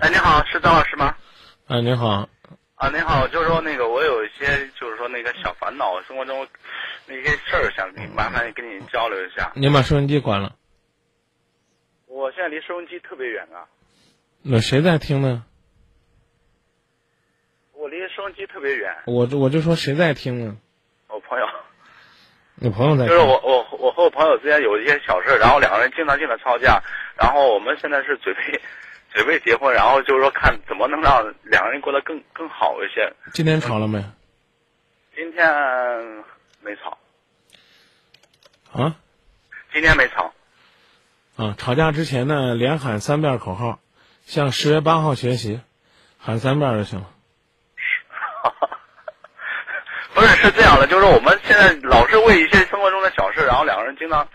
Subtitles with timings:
[0.00, 1.14] 哎，你好，是张老师吗？
[1.68, 2.26] 哎，你好，
[2.76, 6.48] 啊，您好，就是说那个我有一些就是说那个小烦恼，生活中
[7.06, 9.52] 那些事儿想麻烦跟你交流一下。
[9.54, 10.56] 您把收音机关了。
[12.06, 13.68] 我现在离收音机特别远啊，
[14.42, 15.44] 那谁在听呢？
[17.74, 18.90] 我离收音机特别远。
[19.04, 20.56] 我我就说谁在听呢？
[21.08, 21.46] 我朋友，
[22.54, 23.06] 你朋友在。
[23.06, 26.82] 就是我我我和我朋友之间有一些小事，然后两个人经常性的吵架，
[27.18, 28.58] 然后我们现在是准备
[29.12, 33.12] 准备结婚，然后就是说看怎么能让两个人过得更更好一些。
[33.32, 34.04] 今天吵了没？
[35.14, 36.24] 今天
[36.62, 36.98] 没吵，
[38.72, 38.96] 啊
[39.72, 40.32] 今天没吵。
[41.36, 41.54] 啊！
[41.56, 43.80] 吵架之前呢，连喊三遍口号，
[44.26, 45.62] 向十月八号学习，
[46.18, 47.08] 喊三遍就行了。
[50.12, 54.28] 不是是这样的，就是我们现在老是为一些生活中的小事，然后两个人经常，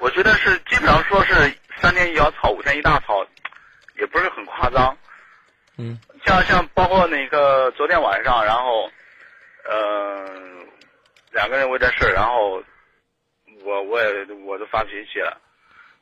[0.00, 1.34] 我觉得是基本上说是
[1.80, 3.26] 三天一小吵，五天一大吵，
[3.98, 4.96] 也不是很夸张。
[5.78, 8.90] 嗯像像包括那个昨天晚上，然后，
[9.64, 10.26] 呃、
[11.32, 12.62] 两个人为这事儿，然后
[13.64, 15.40] 我我也我都发脾气了。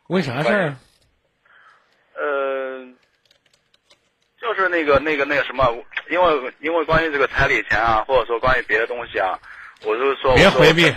[0.08, 0.80] 为啥事儿啊？
[2.16, 2.84] 呃，
[4.40, 5.64] 就是那个那个那个什么，
[6.10, 9.38] 因为因为关于这个彩礼钱啊，或者说关于别的东西啊，
[9.84, 10.92] 我就说别回避。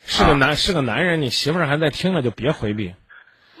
[0.00, 2.94] 是个啊男是个男人，你媳妇儿还在听着，就别回避。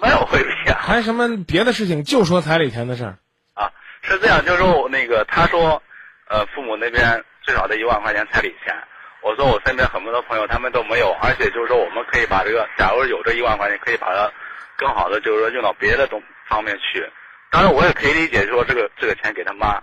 [0.00, 3.18] 没有回避啊还什么别的事情，就说彩礼钱的事儿。
[3.54, 3.70] 啊，
[4.02, 5.82] 是这样，就是说我那个他说，
[6.28, 8.74] 呃，父母那边最少得一万块钱彩礼钱。
[9.22, 14.30] 我说我身边很多朋友他们都没有，而且就是说我们可以把这个，假如有这一万块钱，可以把它
[14.76, 17.04] 更好的就是说用到别的东方面去。
[17.50, 19.82] 当然我也可以理解说这个这个钱给他妈，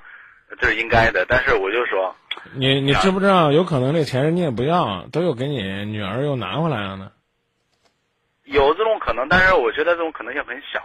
[0.62, 2.16] 这是应该的，但是我就说。
[2.54, 7.12] 你你知不知道，有可能这钱人家也不要，都又给你女儿又拿回来了呢。
[8.46, 10.82] 有这种可能，但是我觉得这种可能性很小。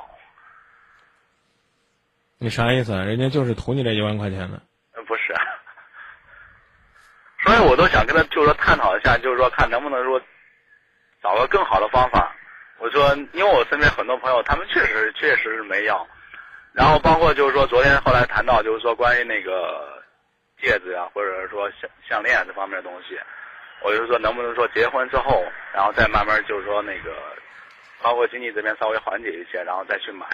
[2.39, 3.05] 你啥意思啊？
[3.05, 4.61] 人家就是图你这一万块钱的。
[4.95, 5.35] 呃，不是，
[7.45, 10.21] 所以我都想跟他就是说探讨一下，就是说看能不能说
[11.23, 12.35] 找个更好的方法。
[12.79, 16.07] 我说，因为我身边很多朋友，他们确实确实是没要，
[16.73, 20.03] 然后包括就是说昨天后来谈到就是说关于那个
[20.63, 23.21] 戒指啊，或者是说项项链这方面的东西，
[23.83, 25.45] 我就说能不能说结婚之后，
[25.75, 27.15] 然后再慢慢就是说那个，
[28.03, 30.27] 包括经济这边稍微缓解一些，然后再去买。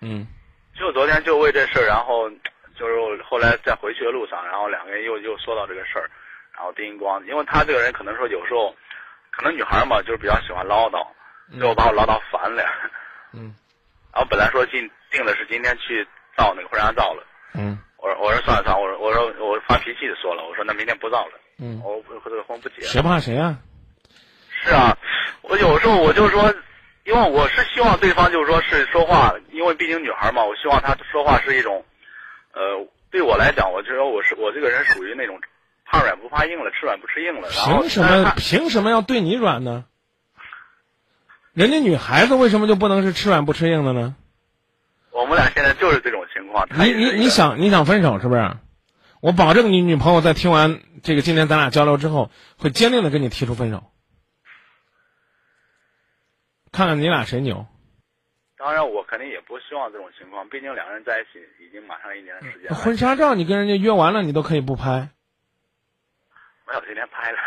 [0.00, 0.26] 嗯
[0.78, 2.28] 就昨天就为这事儿，然后
[2.76, 6.10] 就是后来在回去的路上，然后两个人又又说到这个事儿，
[6.52, 8.74] 然后丁光，因为他这个人可能说有时候，
[9.30, 11.06] 可能女孩嘛就是比较喜欢唠叨，
[11.58, 12.62] 最后把我唠叨烦了。
[13.32, 13.54] 嗯
[14.12, 17.24] 然后本来说今定的是今天去造那个婚纱照了，
[17.54, 22.88] 嗯我说我说算了算了，我说我说我发脾气的说了，我说那明天不造了，嗯，我我这个婚不结了。
[22.88, 23.56] 谁怕谁啊？
[24.64, 24.96] 是啊，
[25.42, 26.54] 我有时候我就说，
[27.04, 31.84] 因为我是希望对方就是说是说话，因为毕竟女孩嘛，我希望她说话是一种，
[32.54, 35.38] 呃，对我来讲，我就说我是我这个人属于那种
[35.84, 37.48] 怕软不怕硬了，吃软不吃硬了。
[37.50, 39.84] 然后凭什么凭什么要对你软呢？
[41.52, 44.16] 人家女孩子为什么就不能是吃软不吃硬的呢？
[45.10, 46.66] 我们俩现在就是这种情况。
[46.70, 48.50] 你你你想你想分手是不是？
[49.20, 53.84] 我保证你女朋友在听完这个今天咱俩交流之后，会坚定的跟你提出分手。
[56.74, 57.66] 看看你俩谁牛。
[58.56, 62.74] 当然，我肯定也不希望这种情况，毕竟两个人在一起已经马上一年的时间了。
[62.74, 65.10] 婚纱照你跟人家约完了，你都可以不拍。
[66.66, 67.38] 没有，今天拍了。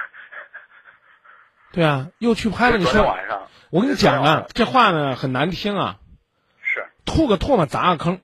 [1.72, 2.78] 对啊，又去拍了。
[2.78, 3.48] 你昨天说，晚上。
[3.70, 6.00] 我跟你讲啊这话呢很难听啊，
[6.62, 8.22] 是吐个唾沫砸个坑。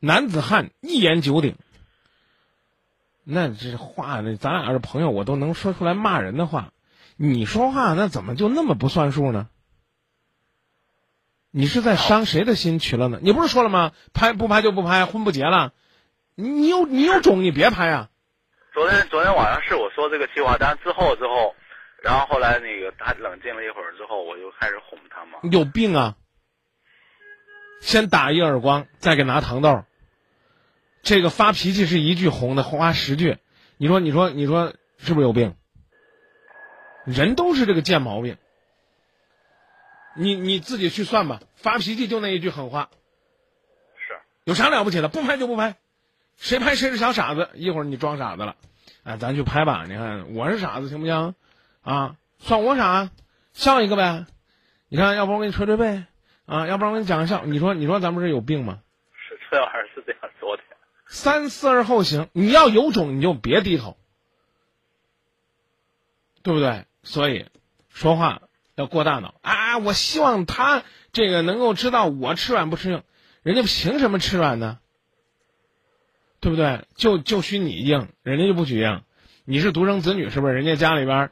[0.00, 1.56] 男子汉一言九鼎。
[3.22, 6.72] 那这话呢，咱俩是朋友，我都能说出来骂人的话。
[7.16, 9.48] 你说话那怎么就那么不算数呢？
[11.50, 13.18] 你是在伤谁的心去了呢？
[13.20, 13.92] 你不是说了吗？
[14.14, 15.74] 拍不拍就不拍，婚不结了。
[16.34, 18.08] 你你有你有种，你别拍啊！
[18.72, 21.54] 昨天昨天晚上是我说这个计划，但是之后之后，
[22.02, 25.40] 然后后来那个他冷静了一会儿之后，我就开始哄他嘛。
[25.42, 26.16] 你有病啊！
[27.82, 29.84] 先打一耳光，再给拿糖豆。
[31.02, 33.36] 这个发脾气是一句哄的，花十句。
[33.76, 35.54] 你说，你说，你说是不是有病？
[37.04, 38.36] 人都是这个贱毛病。
[40.14, 42.90] 你你自己去算吧，发脾气就那一句狠话，
[43.96, 45.08] 是有啥了不起的？
[45.08, 45.76] 不拍就不拍，
[46.36, 47.48] 谁拍谁是小傻子。
[47.54, 48.56] 一会儿你装傻子了，
[49.04, 49.84] 哎，咱去拍吧。
[49.88, 51.34] 你看我是傻子行不行？
[51.80, 53.10] 啊，算我傻，
[53.54, 54.26] 笑一个呗。
[54.88, 56.04] 你看，要不然我给你捶捶背
[56.44, 57.46] 啊，要不然我给你讲个笑。
[57.46, 58.80] 你说，你说咱们这有病吗？
[59.14, 60.62] 是这玩意儿是这样说的。
[61.06, 62.28] 三思而后行。
[62.34, 63.96] 你要有种，你就别低头，
[66.42, 66.84] 对不对？
[67.02, 67.46] 所以
[67.88, 68.42] 说话
[68.74, 69.78] 要过大脑啊！
[69.78, 70.82] 我希望他
[71.12, 73.02] 这个能够知道我吃软不吃硬，
[73.42, 74.78] 人家凭什么吃软呢？
[76.40, 76.86] 对不对？
[76.96, 79.02] 就就许你硬，人家就不许硬。
[79.44, 80.54] 你是独生子女，是不是？
[80.54, 81.30] 人家家里边，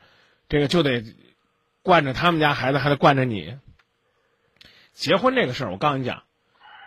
[0.49, 1.05] 这个就得
[1.82, 3.56] 惯着他们家孩子，还得惯着你。
[4.93, 6.25] 结婚这个事儿，我告诉你讲，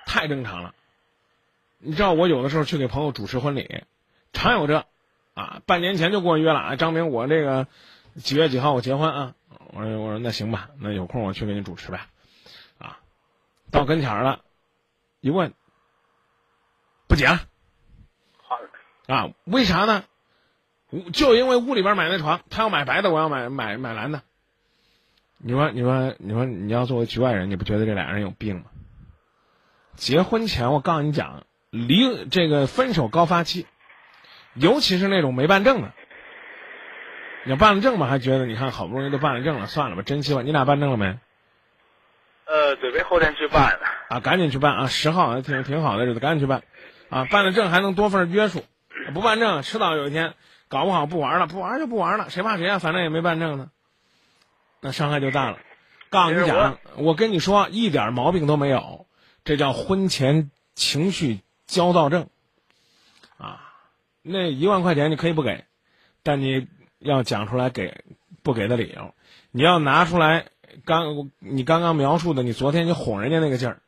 [0.06, 0.76] 太正常了。
[1.80, 3.84] 你知道，我有的时候去给朋友主持婚礼，
[4.34, 4.86] 常有这，
[5.34, 7.68] 啊，半年前就给我约了啊，张明，我这个
[8.16, 9.36] 几月几号我结婚啊？
[9.74, 12.08] 我说我说那行吧，那有空我去给你主持呗，
[12.78, 13.00] 啊，
[13.72, 14.42] 到跟前儿了，
[15.20, 15.54] 一问，
[17.08, 17.42] 不结了。
[19.08, 20.06] 啊，为啥呢？
[21.12, 24.22] 就因为屋里边买那床，他要买白的，我要买买买蓝的。
[25.40, 28.66] 你说，你说，你说，你要作为局外人，你不觉得这俩人有病吗？
[29.96, 33.66] 结婚前，我告诉你讲，离这个分手高发期，
[34.54, 35.94] 尤其是那种没办证的，
[37.46, 40.42] 你要办了证吧，还觉得你看好不容易都办了证了，算了吧，珍惜吧。
[40.42, 41.18] 你俩办证了没？
[42.46, 43.80] 呃，准备后天去办。
[44.10, 44.88] 啊，赶紧去办啊！
[44.88, 46.64] 十号挺挺好的日子，赶紧去办。
[47.10, 48.64] 啊，办了证还能多份约束。
[49.14, 50.36] 不办证，迟早有一天，
[50.68, 52.80] 搞不好不玩了，不玩就不玩了，谁怕谁啊？
[52.80, 53.70] 反正也没办证呢，
[54.82, 55.58] 那伤害就大了。
[56.10, 59.08] 告诉你讲，我跟你说，一点毛病都没有，
[59.44, 62.30] 这叫婚前情绪焦躁症。
[63.38, 63.74] 啊，
[64.22, 65.66] 那一万块钱你可以不给，
[66.22, 66.68] 但你
[67.04, 68.04] 要讲出来给
[68.42, 69.14] 不给的理由，
[69.52, 70.48] 你要拿出来
[70.86, 73.82] 刚你刚刚描述的，你昨天你哄人家那个劲儿，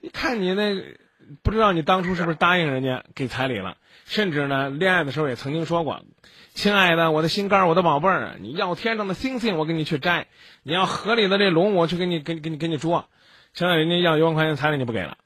[0.00, 0.82] 一看你那。
[1.44, 3.78] 不知道你当初是不是答应人家给彩礼了？
[4.04, 6.04] 甚至呢，恋爱的时候也曾经说过
[6.52, 10.26] ：“亲爱的，我的心肝，我的宝贝儿，你要天上的星星，我给你去摘；
[10.62, 13.08] 你要河里的这龙，我去给你给给你给你捉。”
[13.54, 15.16] 现在人家要一万块钱彩礼你不给了，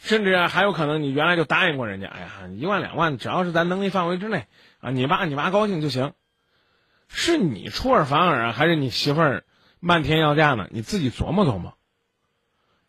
[0.00, 4.44] 甚至还有可能你原来就答应过人家：“哎呀，一万两万，只要是咱能力范围之内
[4.80, 6.12] 啊，你爸你妈高兴就行。”
[7.08, 9.44] 是你出尔反尔啊，还是你媳妇儿
[9.80, 10.68] 漫天要价呢？
[10.70, 11.74] 你自己琢磨琢磨。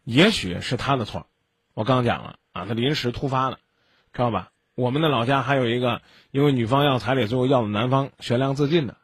[0.04, 1.28] 也许是他的错，
[1.74, 2.36] 我刚讲了。
[2.52, 3.60] 啊，他临时突发的，
[4.12, 4.50] 知道吧？
[4.74, 6.02] 我们的老家还有一个，
[6.32, 8.98] 因为女方要彩礼，最后要的男方悬梁自尽的。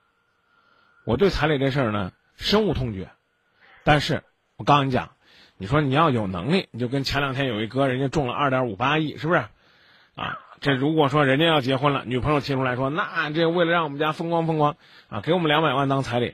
[1.05, 3.11] 我对彩礼这事儿呢深恶痛绝，
[3.83, 4.23] 但是
[4.57, 5.11] 我告诉你讲，
[5.57, 9.45] 你说你要有能力，你就跟前两天有一哥，人家中了二点五八亿，是不是？
[10.15, 14.77] 啊，这如果说人家要结婚了，女朋友提出来说，那这为了让我们家风光风光
[15.09, 16.33] 啊，给我们两百万当彩礼，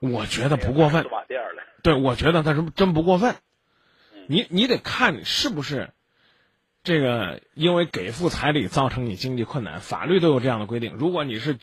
[0.00, 1.06] 我觉得不过分。
[1.84, 3.36] 对，我觉得他是真不过分。
[4.26, 5.90] 你你得看是不是，
[6.82, 10.94] 这个因为给付彩礼造成你经济困难，法律都有这样的规定。
[10.94, 11.56] 如果你是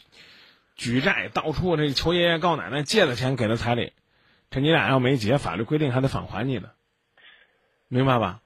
[0.78, 3.92] 举债到处这求爷爷告奶奶借的钱给的彩礼，
[4.50, 6.72] 这你俩要没结，法律规定还得返还你的，
[7.90, 8.40] 明白吧？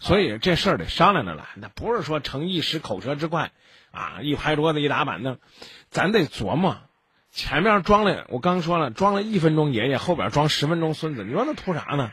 [0.00, 3.52] 所以这事儿得商量着来，那不是说逞一时口舌之快，
[3.92, 5.38] 啊，一拍桌子一打板凳，
[5.90, 6.78] 咱得琢磨，
[7.30, 12.10] 前面装了，我刚说了，装了一分钟爷爷，后边装十分钟孙子，你说那图啥呢？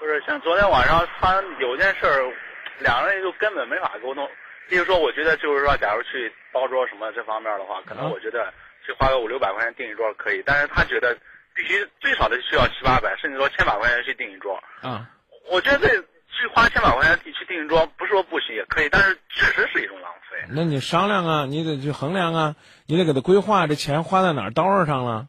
[0.00, 2.32] 不是像昨天晚上他有件事儿，
[2.80, 4.28] 两个人就根本没法沟通。
[4.68, 8.52] 比如说，我觉得就是说，假如去包桌什么这方面的话，可能我觉得
[8.86, 10.42] 去花个五六百块钱订一桌可以。
[10.46, 11.16] 但是他觉得
[11.54, 14.62] 必须最少的需要七八百，甚至说千把块钱去订一桌。
[14.82, 15.10] 啊，
[15.50, 16.04] 我觉得这
[16.40, 20.46] 去花千把块钱去定妆，不是说不行也可以，但是确实是一种浪费。
[20.50, 22.56] 那你商量啊，你得去衡量啊，
[22.86, 25.26] 你得给他规划这钱花在哪儿刀上了，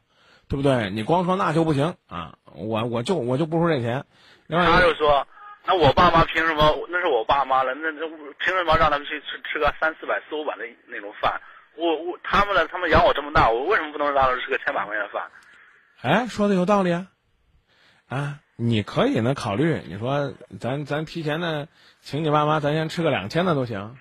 [0.48, 0.90] 对不对？
[0.92, 4.06] 你光说那就不行啊，我我就我就不出这钱。
[4.48, 5.28] 另外他就说
[5.66, 6.76] ：“那我爸妈凭什么？
[6.90, 8.08] 那是我爸妈了，那那
[8.40, 11.42] 凭什么让他们去吃吃个三四百、四五百的那种饭？
[11.76, 12.68] 我我他们呢？
[12.68, 15.24] 他们养我这么大，我为什么不能让他们吃个千把块钱的饭？”
[16.02, 17.08] 哎，说的有道理啊！
[18.08, 21.70] 啊，你可以呢考虑，你说咱咱提前呢
[22.02, 23.96] 请你爸妈，咱先吃个两千的都行，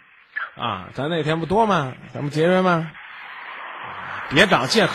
[0.56, 1.94] 啊，咱那天不多吗？
[2.12, 2.90] 咱不节约吗？
[4.30, 4.94] 别找借口，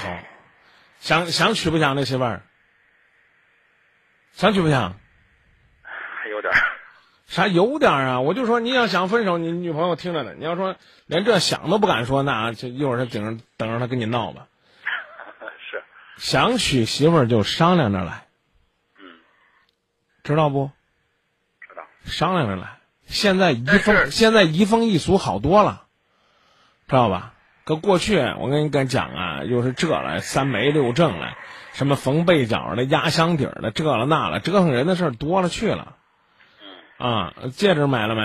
[1.00, 2.43] 想想娶不想那媳妇儿？
[4.34, 4.96] 想娶不想？
[6.29, 6.53] 有点
[7.25, 8.20] 啥有点啊？
[8.20, 10.34] 我就说你要想分手，你女朋友听着呢。
[10.38, 14.48] 你要说连这想都不敢说，那就一会儿他顶着等着他跟你闹吧。
[15.72, 15.82] 是，
[16.17, 18.27] 想娶媳妇儿就商量着来。
[20.24, 20.72] 嗯，知道不？
[21.62, 21.84] 知道。
[22.06, 22.77] 商量着来。
[23.06, 25.86] 现在移风现在移风易俗好多了，
[26.88, 27.34] 知道吧？
[27.65, 31.38] 搁过去我跟你跟讲啊，又是这了三媒六证了，
[31.74, 35.98] 什么缝被角的、压箱底儿的，这了那了，折腾人的事儿多了去了。
[37.00, 38.22] 嗯啊，戒指买了没？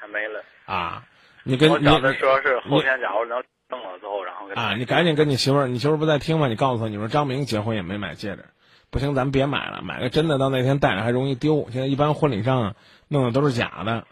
[0.00, 0.44] 还没了。
[0.66, 1.04] 啊，
[1.44, 6.48] 你跟你讲的时候是后天，假如能挣了之后，然后啊，你赶紧跟你媳妇儿，你媳妇儿不在听吗？
[6.48, 8.44] 你告诉她，你说张明结婚也没买戒指，
[8.94, 11.66] 不行，咱别买了，买个真的，到那天戴着还容易丢。
[11.72, 12.76] 现在一般婚礼上
[13.08, 14.06] 弄的都是假的，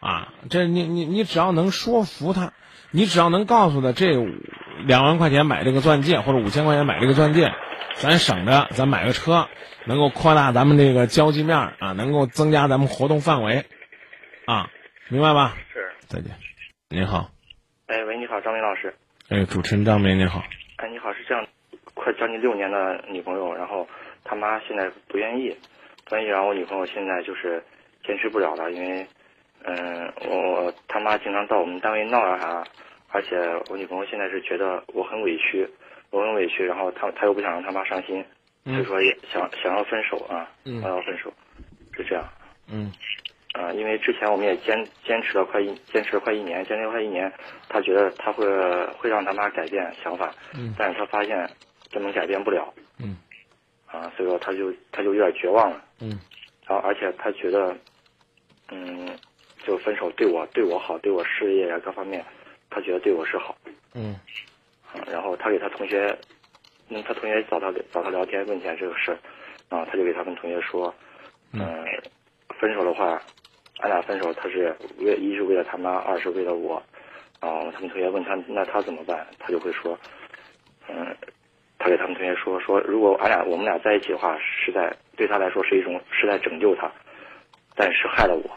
[0.00, 2.54] 啊，这你你你只要能说服他，
[2.92, 4.14] 你只要能告诉他这
[4.86, 7.52] 两万块钱买这个钻戒，或者五千块钱买这个钻戒，
[7.96, 9.48] 咱省着，咱买个车，
[9.84, 13.66] 能够扩大咱们这个交际面啊，能够增加咱们活动范围，
[14.46, 14.70] 啊，
[15.10, 15.58] 明白吧？
[15.74, 15.90] 是。
[16.06, 16.30] 再见。
[16.88, 17.28] 您好，
[17.86, 18.94] 哎，喂，你好，张明老师。
[19.28, 20.42] 哎，主持人张明，你好。
[20.76, 21.46] 哎，你好，是这样，
[21.92, 23.86] 快将近六年的女朋友，然后
[24.24, 25.54] 他妈现在不愿意，
[26.04, 27.62] 不愿意，然后我女朋友现在就是
[28.04, 29.06] 坚持不了了，因为，
[29.64, 32.64] 嗯，我他妈经常到我们单位闹啊啥，
[33.10, 33.36] 而且
[33.68, 35.68] 我女朋友现在是觉得我很委屈，
[36.10, 38.24] 我很委屈，然后她她又不想让他妈伤心，
[38.64, 40.80] 所以说也想想要分手啊，嗯。
[40.80, 41.32] 想要分手，
[41.92, 42.24] 是这样。
[42.68, 42.92] 嗯。
[43.52, 47.30] 啊，因为之前我们也坚坚持了快一坚持了快一年，坚持了快一年，
[47.68, 48.46] 他觉得他会
[48.96, 50.74] 会让他妈改变想法，嗯。
[50.78, 51.46] 但是他发现
[51.92, 53.14] 根本改变不了，嗯
[53.92, 56.18] 啊，所以说他就他就有点绝望了，嗯。
[56.66, 57.76] 然后而且他觉得，
[58.70, 59.06] 嗯，
[59.66, 62.24] 就分手对我对我好，对我事业呀各方面，
[62.70, 63.54] 他觉得对我是好，
[63.94, 64.18] 嗯。
[64.92, 66.16] 啊，然后他给他同学，
[66.88, 69.18] 嗯，他同学找他找他聊天问起来这个事儿，
[69.68, 70.94] 啊，他就给他们同学说，
[71.52, 71.84] 嗯、
[72.58, 73.20] 分手的话，
[73.80, 76.76] 俺俩分手，他是为一是为了他妈，二是为了我，
[77.40, 79.98] 啊，他们同学问他那他怎么办，他就会说，
[80.88, 81.14] 嗯，
[81.82, 86.90] 他给他们同学说说，如果俺俩我们俩在一起的话，是在对他来说是一种是在拯救他，
[87.74, 88.50] 但是害了我，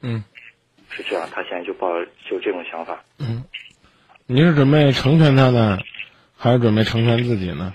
[0.00, 0.24] 嗯
[0.90, 1.88] 是这样，他现在就抱
[2.28, 3.44] 就这种想法，嗯，
[4.26, 5.78] 你是准备成全他呢，
[6.36, 7.72] 还是准备成全自己呢？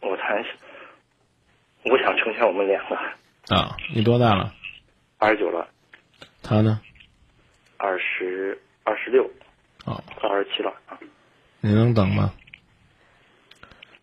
[0.00, 0.42] 我谈，
[1.84, 2.96] 我想成全我们两个，
[3.54, 4.54] 啊，你多大了？
[5.18, 5.68] 二十九了，
[6.42, 6.80] 他呢？
[7.76, 9.30] 二十二十六，
[9.84, 10.98] 哦，快二十七了啊。
[11.60, 12.32] 你能等吗？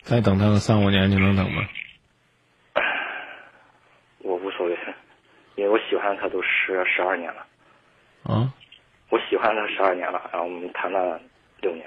[0.02, 1.68] 再等他个三五年，你能等吗？
[4.20, 4.78] 我无所谓，
[5.56, 7.46] 因为我喜欢他都十十二年了，
[8.24, 8.54] 啊，
[9.10, 11.20] 我喜欢他十二年了，然后我们谈了
[11.62, 11.86] 六年。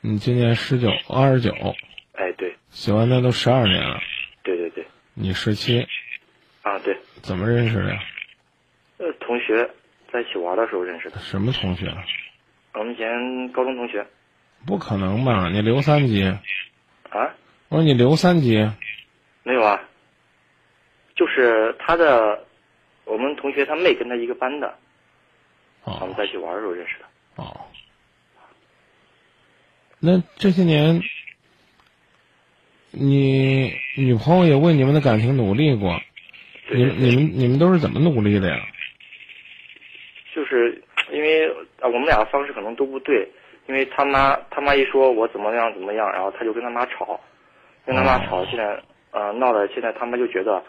[0.00, 1.52] 你今年十九，二十九，
[2.12, 4.00] 哎，对，喜欢他都十二年了，
[4.42, 5.86] 对对对，你十七，
[6.62, 8.00] 啊对，怎么认识的呀？
[8.98, 9.68] 呃，同学
[10.12, 11.92] 在一起玩的时候认识的，什么同学？
[12.74, 14.06] 我们以前高中同学
[14.64, 15.48] 不可能吧？
[15.50, 16.24] 你留三级？
[16.24, 17.34] 啊，
[17.68, 18.56] 我说你留三级？
[19.42, 19.80] 没有啊，
[21.14, 22.44] 就是他的，
[23.04, 24.76] 我们同学他妹跟他一个班的，
[25.84, 27.04] 我们哦在一起玩的时候认识的。
[27.36, 27.60] 哦。
[29.98, 31.00] 那这些年，
[32.90, 36.00] 你女朋友也为你们的感情努力过，
[36.68, 38.60] 对对对你你们你们都是怎么努力的呀？
[40.34, 41.48] 就是因为
[41.80, 43.26] 啊，我们俩的方式可能都不对，
[43.68, 47.18] 因为他妈他妈一说我怎么样怎么样，然后他就跟他妈吵，
[47.84, 48.80] 跟他妈吵，哦现在
[49.10, 50.62] 呃闹的，现在他妈就觉得，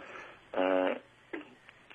[0.53, 0.95] 嗯、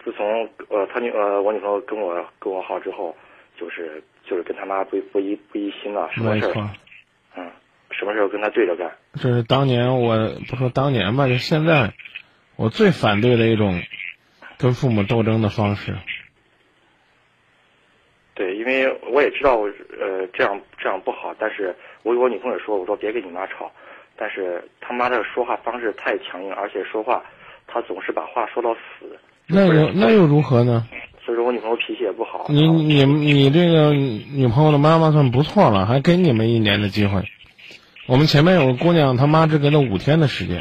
[0.05, 3.15] 自从呃他女呃我女朋友跟我跟我好之后，
[3.59, 6.71] 就是就是跟他妈不不一不一心了，什么事儿，
[7.37, 7.51] 嗯
[7.91, 10.17] 什么事儿跟他对着干，这是当年我
[10.49, 11.93] 不说当年吧，就现在
[12.57, 13.81] 我最反对的一种
[14.59, 15.97] 跟父母斗争的方式。
[18.43, 19.69] 对，因为我也知道我
[20.01, 21.73] 呃这样这样不好，但是
[22.03, 23.71] 我我女朋友说我说别跟你妈吵，
[24.17, 27.23] 但是他妈的说话方式太强硬，而且说话
[27.69, 30.85] 他总是把话说到死，那又那又如何呢？
[31.25, 32.47] 所以说我女朋友脾气也不好。
[32.49, 37.23] 你你你这个女朋友的妈妈算不错了，还给你们一年的机会。
[38.09, 40.61] 我们前面有个姑娘，她妈只给了五天的时间。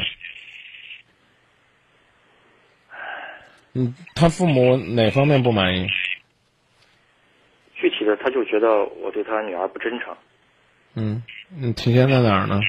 [3.74, 5.88] 嗯，她父母哪方面不满意？
[8.16, 10.16] 他就觉得我对他女儿不真诚，
[10.94, 12.60] 嗯，你，体现在哪儿呢？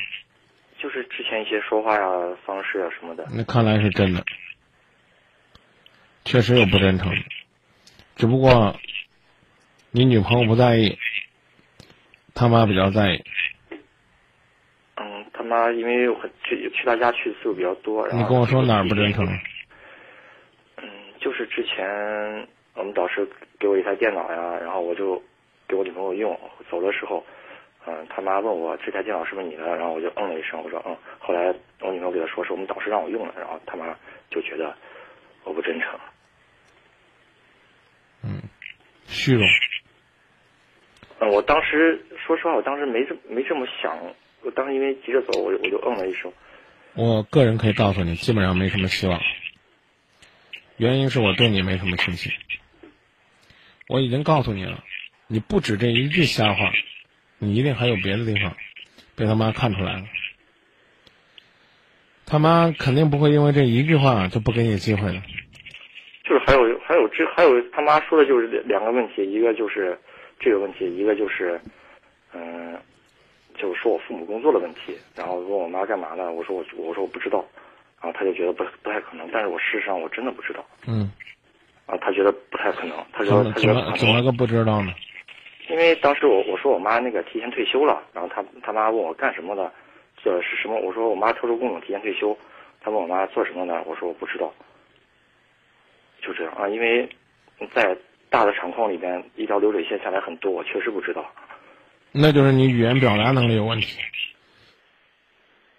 [0.77, 2.07] 就是之前一些说话呀、
[2.45, 3.25] 方式啊什么的。
[3.31, 4.23] 那看来是真的，
[6.25, 7.15] 确实有不真诚的，
[8.17, 8.75] 只不过
[9.91, 10.97] 你女朋友不在意，
[12.33, 13.23] 他妈比较在意。
[14.97, 19.25] 嗯，他妈因为我去去他家去的次数比较多，然后你跟我说哪儿不真诚？
[20.77, 23.27] 嗯，就是之前我们导师
[23.59, 25.21] 给我一台电脑呀，然后我就
[25.67, 26.39] 给我女朋友用，
[26.69, 27.23] 走的时候，
[27.85, 30.97] 嗯，他妈问我这台电脑是不是你的，然后我就嗯了一声，我说嗯。
[31.19, 33.97] 后来我女朋友给他说是我们导师让我用的，然后他妈
[34.29, 34.75] 就觉得
[35.43, 35.99] 我不真诚。
[38.23, 38.41] 嗯
[39.05, 39.43] 虚荣。
[41.19, 43.97] 嗯，我当时说实话，我当时没这没这么想，
[44.41, 46.31] 我当时因为急着走，我我就嗯了一声。
[46.95, 49.19] 我个人可以告诉你，基本上没什么希望。
[50.77, 52.31] 原因是我对你没什么信心。
[53.93, 54.83] 我已经告诉你了，
[55.27, 56.73] 你不止这一句瞎话，
[57.37, 58.51] 你一定还有别的地方
[59.15, 60.03] 被他妈看出来了。
[62.25, 65.21] 他妈肯定不会因为这一句话就不给你机会的。
[66.23, 69.95] 就是还有还有这还有他妈说的就是两个问题，一个就是
[70.39, 71.61] 这个问题，一个就是，
[72.33, 72.75] 嗯、
[73.55, 76.31] 就是说我父母工作的问题，然后问我妈干嘛呢？
[76.31, 77.45] 我说我我说我不知道，
[78.01, 81.11] 然后他就觉得不不太可能，但是我事实上我真的不知道，嗯，
[81.85, 84.93] 啊，他觉得不太可能，他怎说他么怎么觉得，怎么个不知道呢？
[85.69, 89.71] 因为当时我我说我妈那个提前退休了，然后他他妈问我干什么的，
[90.23, 90.79] 这是什么？
[90.79, 92.37] 我说我妈特殊工种提前退休，
[92.81, 94.53] 他问我妈做什么呢，我说我不知道，
[96.21, 97.07] 就这样啊，因为
[97.73, 97.95] 在
[98.29, 101.25] 大的厂矿里边，一条流水线下来很多，我确实不知道。
[102.11, 103.99] 那就是你语言表达能力有问题，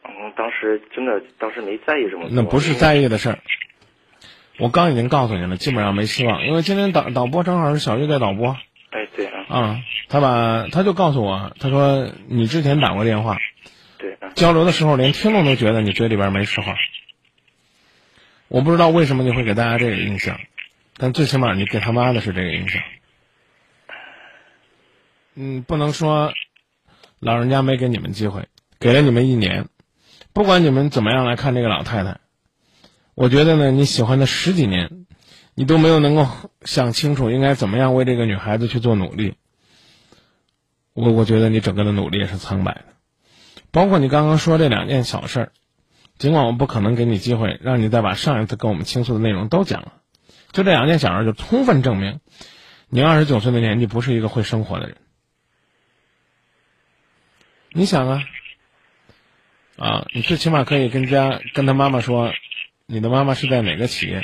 [0.05, 2.31] 嗯，当时真的当时没在意这么多。
[2.33, 3.39] 那不是在意的事儿。
[4.59, 8.57] 我刚已经告诉你了，基本上没希望，因为今天导导播正好是小玉在导播
[8.91, 13.39] 哎，对啊，啊，他把他就告诉我，他说你之前打过电话，
[13.99, 16.77] 对啊，交流的时候连听众都觉得你嘴里边没实话。
[18.47, 20.39] 我不知道为什么你会给大家这个印象，
[20.97, 22.83] 但最起码你给他妈的是这个印象。
[25.35, 26.33] 嗯，不能说
[27.19, 28.47] 老人家没给你们机会，
[28.79, 29.67] 给了你们一年，
[30.33, 32.19] 不管你们怎么样来看这个老太太，
[33.15, 35.07] 我觉得呢，你喜欢她十几年，
[35.55, 36.27] 你都没有能够
[36.63, 39.35] 想清楚应该怎么样为这个女孩子去做努力。
[40.93, 42.85] 我我觉得你整个的努力也是苍白的。
[43.71, 45.53] 包括你刚刚说这两件小事儿，
[46.19, 49.95] 尽管我不可能给你机会让你再把上一次跟我们倾诉的内容都讲了，
[50.53, 52.21] 就这两件小事儿就充分证明，
[52.89, 54.97] 你二十九岁的年纪不是一个会生活的人。
[57.73, 58.23] 你想啊，
[59.77, 62.33] 啊，你最起码可以跟家跟他妈妈说，
[62.87, 64.23] 你的妈妈是在哪个企业，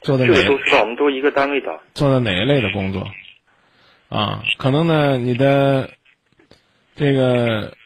[0.00, 1.80] 做的这都知道，我们都是一个单位的。
[1.94, 3.08] 做的哪一类的工作，
[4.08, 5.90] 啊，可能呢，你的
[6.96, 7.76] 这个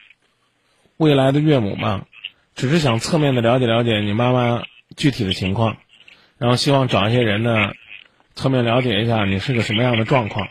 [0.97, 2.07] 未来的岳母嘛，
[2.55, 4.65] 只是想侧面的了解了解你妈妈
[4.97, 5.77] 具体的情况，
[6.39, 7.73] 然后希望找一些人呢，
[8.35, 10.49] 侧面了解一下你是个什么样的状况。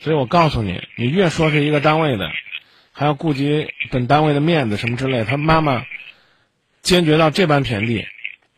[0.00, 2.30] 所以我告诉你，你越说是一个单位的，
[2.92, 5.86] 还要顾及本单位的面子什么之类，他妈妈
[6.82, 8.06] 坚决到这般田地，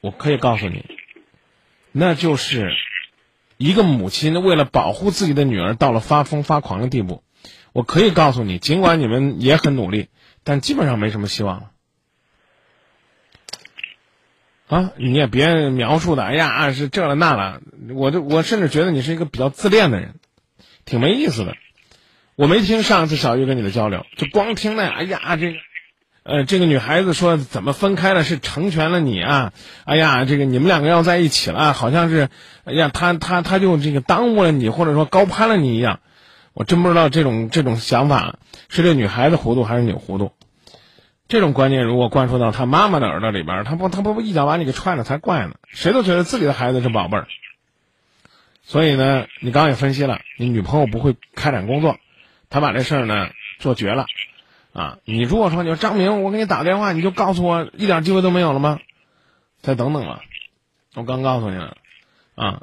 [0.00, 0.84] 我可以告诉你，
[1.92, 2.72] 那就是
[3.56, 7.22] 一个母亲为了保护自己的女儿到了发疯发狂的地步。
[7.72, 10.08] 我可以告诉你，尽管你们也很努力，
[10.44, 11.70] 但基本上没什么希望了。
[14.68, 17.60] 啊，你也别描述的，哎呀，是这了那了，
[17.94, 20.14] 我就我甚至觉得你是一个比较自恋的人，
[20.84, 21.56] 挺没意思的。
[22.34, 25.58] 我没听上次小玉跟你的交流，就光听那，哎呀，这个，
[26.24, 29.52] 呃，这个女孩子说怎么分开了是成全了你啊？
[29.84, 32.28] 哎呀，这个你们两个要在一起了，好像是，
[32.64, 35.98] 哎呀，他他他就这个耽误了你，或者说高攀了你一样。
[36.52, 38.36] 我真不知道这种这种想法
[38.68, 40.32] 是这女孩子糊涂还是你糊涂。
[41.26, 45.54] 这种观念如果灌输到他妈妈的耳朵里边，他不他不一脚把你给踹了才怪呢。
[45.66, 47.26] 谁都觉得自己的孩子是宝贝儿。
[48.62, 51.96] 所以呢，你刚刚也分析了，你女朋友不会开展工作，
[52.50, 54.06] 她把这事儿呢做绝了，
[54.72, 58.80] 啊，你如果说你说张明，我给你打电话，你就告诉我一点机会都没有了吗？
[59.60, 60.22] 再等等吧，
[60.94, 61.76] 我刚告诉你了，
[62.34, 62.62] 啊，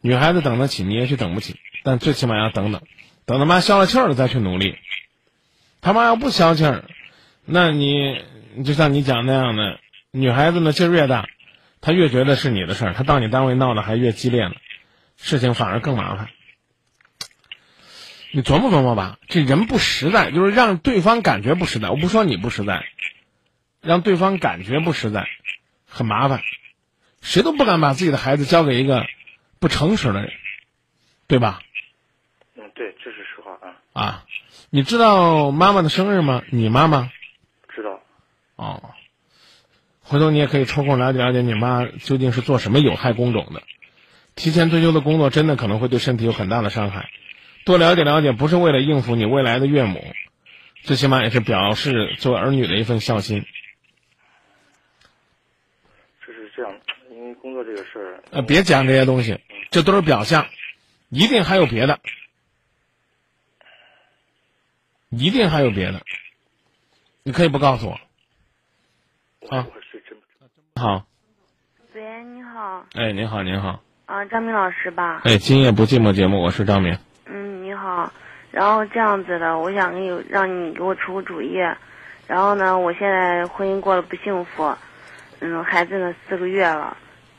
[0.00, 2.80] 女孩子等得起，你也许等不起，但最起码要等等，
[3.26, 4.76] 等他妈消了气儿了再去努力。
[5.80, 6.84] 他妈要不消气儿，
[7.44, 8.24] 那你
[8.64, 9.78] 就像你讲那样的，
[10.10, 11.28] 女孩子呢劲儿越大，
[11.80, 14.54] 她越觉得是你的事儿，她到你单位闹得还越激烈呢。
[15.16, 16.28] 事情反而更麻烦。
[18.30, 21.90] 你琢磨琢磨吧，这人不实在，就是让对方感觉不实在。
[21.90, 22.84] 我不说你不实在，
[23.80, 25.26] 让对方感觉不实在，
[25.88, 26.42] 很麻烦。
[27.20, 29.06] 谁都不敢把自己的孩子交给一个
[29.58, 30.32] 不诚实的人，
[31.26, 31.60] 对吧？
[32.56, 34.24] 嗯，对，这是实话啊，啊，
[34.70, 36.42] 你知道妈妈的生日吗？
[36.50, 37.10] 你妈妈？
[37.74, 38.00] 知道。
[38.56, 38.94] 哦，
[40.02, 43.62] 回头你也可以抽空了解了解你妈究竟是做什么有害工种的。
[44.36, 47.10] 提前退休的工作真的可能会对身体有很大的伤害，
[47.68, 50.02] 多了解了解，不是为了应付你未来的岳母，
[50.84, 53.44] 最起码也是表示做儿女的一份孝心。
[56.26, 56.74] 就是这样，
[57.10, 59.38] 因为工作这个事儿，呃，别讲这些东西，
[59.70, 60.46] 这都是表象，
[61.10, 62.00] 一定还有别的，
[65.10, 66.00] 一定还有别的，
[67.22, 67.92] 你可以不告诉我。
[69.54, 70.82] 啊我是真不知道。
[70.82, 71.06] 好，
[71.94, 75.20] 喂，你好，哎，您好，您好，啊，张明老师吧？
[75.24, 76.98] 哎，今夜不寂寞节目，我是张明。
[78.50, 81.58] 然后这样子的，我想给你让你给我出个主意。
[82.26, 84.74] 然后呢，我现在婚姻过得不幸福，
[85.40, 86.96] 嗯，孩子呢四个月了，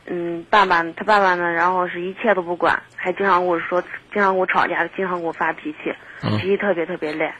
[0.08, 5.94] 嗯，爸爸他爸爸呢，然后是一切都不管，还经常跟我说，经常跟我吵架，经常跟我发脾气，
[6.24, 7.32] 嗯脾气特别特别累。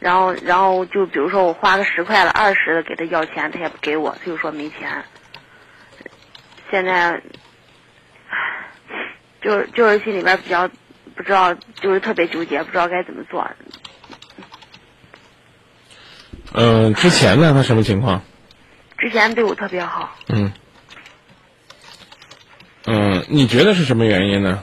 [0.00, 4.88] 然后，然后就比如说我花个十块了、二十的给他要钱，他也不给我，他就说没钱。
[6.70, 7.20] 现在，
[9.40, 10.68] 就是就是心里边比较
[11.18, 13.44] 不知道，就是特别纠结，不知道该怎么做。
[16.54, 18.22] 嗯、之前呢，他什么情况？
[18.96, 20.52] 之前对我特别好，嗯。
[22.86, 24.62] 嗯，你觉得是什么原因呢？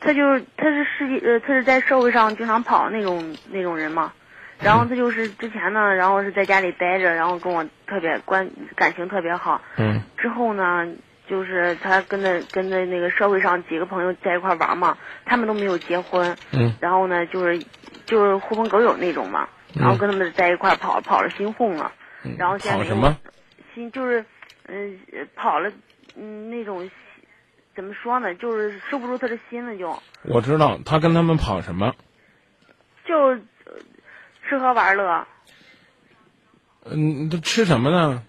[0.00, 4.12] 他就是他是世界呃他是在社会上经常跑那种那种人嘛，
[4.60, 10.86] 然后他就是之前呢，然后是在家里待着，然后跟我特别关感情特别好，嗯之后呢，
[11.32, 17.58] 就是他跟着跟着那个社会上几个朋友在一块玩嘛，他们都没有结婚，嗯然后呢，就是
[18.04, 21.90] 就是狐朋狗友那种嘛，然后跟他们在一块儿跑跑了新婚了，
[22.36, 23.16] 然后现在什么？
[23.74, 24.22] 新就是
[24.66, 25.72] 嗯、呃跑了
[26.16, 26.90] 嗯那种
[27.74, 31.94] 怎么说呢，就是收不住他的心了就我知道他跟他们跑什么。
[33.06, 33.38] 就、呃
[34.46, 35.26] 吃喝玩乐，
[36.84, 38.22] 嗯，都吃什么呢？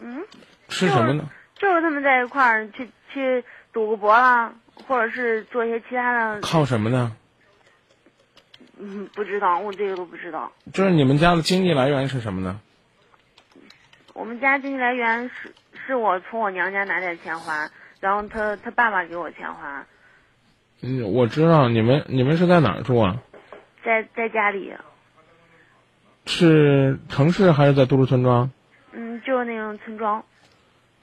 [0.00, 0.24] 嗯，
[0.68, 1.28] 吃什么呢？
[1.60, 4.54] 就是他们在一块儿去去赌个博啦，
[4.88, 7.14] 或者是做一些其他的，靠什么呢？
[8.78, 10.50] 嗯，不知道，我这个都不知道。
[10.72, 12.58] 就是你们家的经济来源是什么呢？
[14.14, 15.54] 我们家经济来源是
[15.86, 17.70] 是我从我娘家拿点钱还，
[18.00, 19.84] 然后他他爸爸给我钱还，
[20.80, 23.18] 嗯，我知道你们你们是在哪儿住啊？
[23.84, 24.72] 在在家里，
[26.24, 28.50] 是城市还是在都市村庄？
[28.92, 30.24] 嗯，就是那种村庄，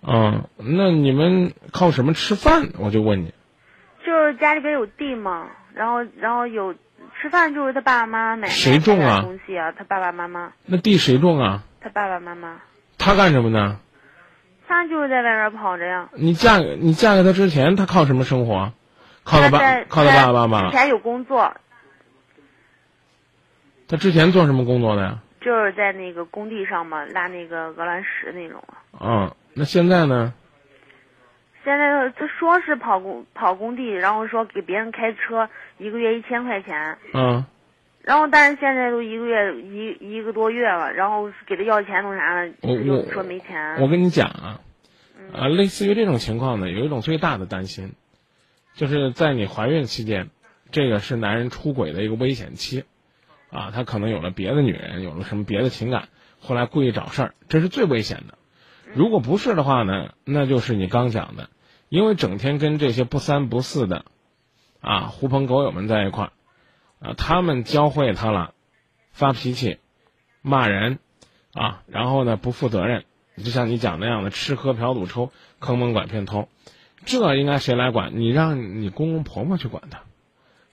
[0.02, 2.70] 嗯，那你们靠什么吃饭？
[2.80, 3.34] 我就问你。
[4.06, 6.74] 就是家里边有地嘛，然后然后有
[7.20, 11.64] 吃饭就是他爸爸妈妈买谁种啊东西啊，他爸爸妈妈，那地谁种啊？
[11.82, 12.62] 他爸爸妈妈，
[12.98, 13.80] 他干什么呢？
[14.68, 16.10] 他就是在外面跑着呀。
[16.14, 18.72] 你嫁给你嫁给他之前，他靠什么生活？
[19.24, 20.70] 靠他爸，靠他爸爸妈妈。
[20.72, 21.54] 之前有工作，
[23.90, 25.20] 他之前做什么工作的呀？
[25.42, 28.78] 就是在那个工地上嘛，拉那个鹅卵石那种啊。
[29.00, 30.36] 嗯，那现在呢？
[31.66, 37.44] 现在他说是跑工跑工地，然后说给别人开车，一个月一千块钱，嗯，
[38.04, 43.82] 然后但是现在都一个月一一个多月了，然后给他要钱弄啥了，我他就说没钱。
[43.82, 44.62] 我跟你讲啊，
[45.34, 47.94] 啊，类似于这种情况呢，有一种最大的担心，
[48.76, 50.30] 就是在你怀孕期间，
[50.72, 52.86] 这个是男人出轨的一个危险期，
[53.50, 58.37] 啊，他可能有了别的女人，有了什么别的情感，后来故意找事儿，这是最危险的。
[58.98, 61.52] 如果不是的话呢，那就是你刚讲的，
[61.88, 64.06] 因为整天跟这些不三不四的，
[64.82, 66.32] 啊，狐朋狗友们在一块儿，
[67.00, 68.56] 啊，他们教会他了，
[69.12, 69.78] 发脾气，
[70.42, 70.98] 骂人，
[71.54, 73.06] 啊，然后呢不负责任，
[73.38, 76.50] 就像你讲那样的吃喝嫖赌抽，坑蒙拐骗偷，
[77.06, 78.20] 这应该谁来管？
[78.20, 80.02] 你让你公公婆婆去管他，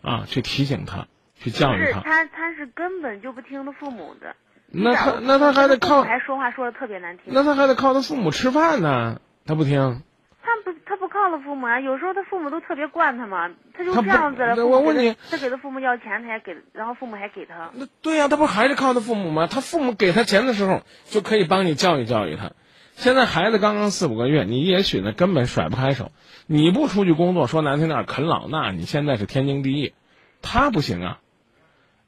[0.00, 2.00] 啊，去提醒他，去教育他。
[2.00, 4.34] 他他是根本就不听他父母的。
[4.74, 7.26] 那他那他还得靠还说话说的特别难听。
[7.28, 10.02] 那他还得靠他父母吃饭呢，他不听。
[10.42, 11.80] 他不，他不靠他父母啊。
[11.80, 14.66] 有时候他父母都特别惯他嘛，他就这样子了。
[14.66, 17.70] 我问你他给他父母要钱，他还给，然后父母还给他。
[17.72, 19.46] 那对呀、他不还是靠他父母吗？
[19.46, 22.52] 他父母给他钱的时候，就可以帮你教育教育他。
[22.96, 26.12] 现在孩子刚刚四五个月，你也许呢根本甩不开手。
[26.46, 29.94] 你不出去工作，说难听点啃老，那你现在是天经地义。
[30.42, 31.18] 他不行啊。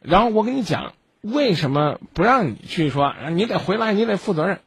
[0.02, 0.92] 然后我跟你讲，
[1.32, 3.04] 为什么不让你去说？
[3.04, 4.60] 啊你得回来，你得负责任。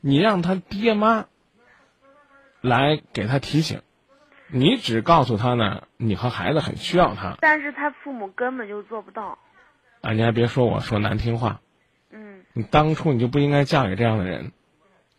[0.00, 1.26] 你让他爹妈
[2.60, 3.82] 来给他提醒，
[4.48, 7.36] 你只告诉他呢，你和孩子很需要他。
[7.40, 9.38] 但是他父母根本就做不到。
[10.00, 11.60] 啊，你还别说我说难听话，
[12.10, 14.50] 嗯，你当初你就不应该嫁给这样的人，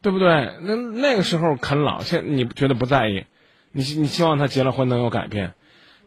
[0.01, 0.57] 对不对？
[0.59, 3.25] 那那个时候啃老，现你觉得不在意，
[3.71, 5.53] 你你希望他结了婚能有改变，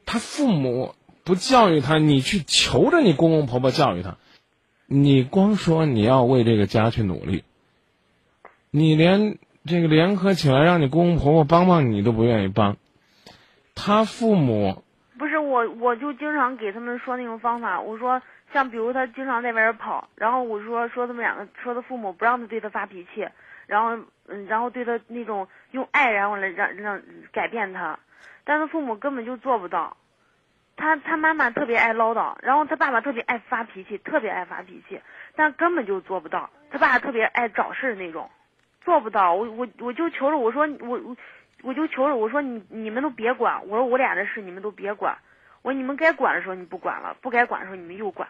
[0.05, 0.95] 他父母
[1.25, 4.19] 不教育他，你去求着你公公婆婆教育他，
[4.87, 7.43] 你光说你要为这个家去努力，
[8.71, 12.77] 你连这个联合起来让你公公婆婆帮帮你都不愿意帮，
[13.75, 14.85] 他父母
[15.19, 17.81] 不是我，我就经常给他们说那种方法。
[17.81, 18.23] 我说，
[18.53, 23.27] 像比如他经常在外边跑，然后我说说他们两个，说他父母不让他对他发脾气，
[23.67, 27.99] 然后嗯，然后对他那种用爱，然后来让让改变他，
[28.45, 29.97] 但他父母根本就做不到。
[30.77, 35.01] 他他妈妈特别爱唠叨，然后他爸爸特别爱发脾气，特别爱发脾气，
[35.35, 36.51] 但根本就做不到。
[36.71, 38.29] 他爸特别爱找事儿那种，
[38.85, 39.35] 做不到。
[39.35, 41.17] 我我我就求着我说我我
[41.63, 45.17] 我就求着我说你你们都别管，我说我俩的事你们都别管，
[45.63, 48.29] 我说你们该管的时候你不管了，不该管的时候你们又管。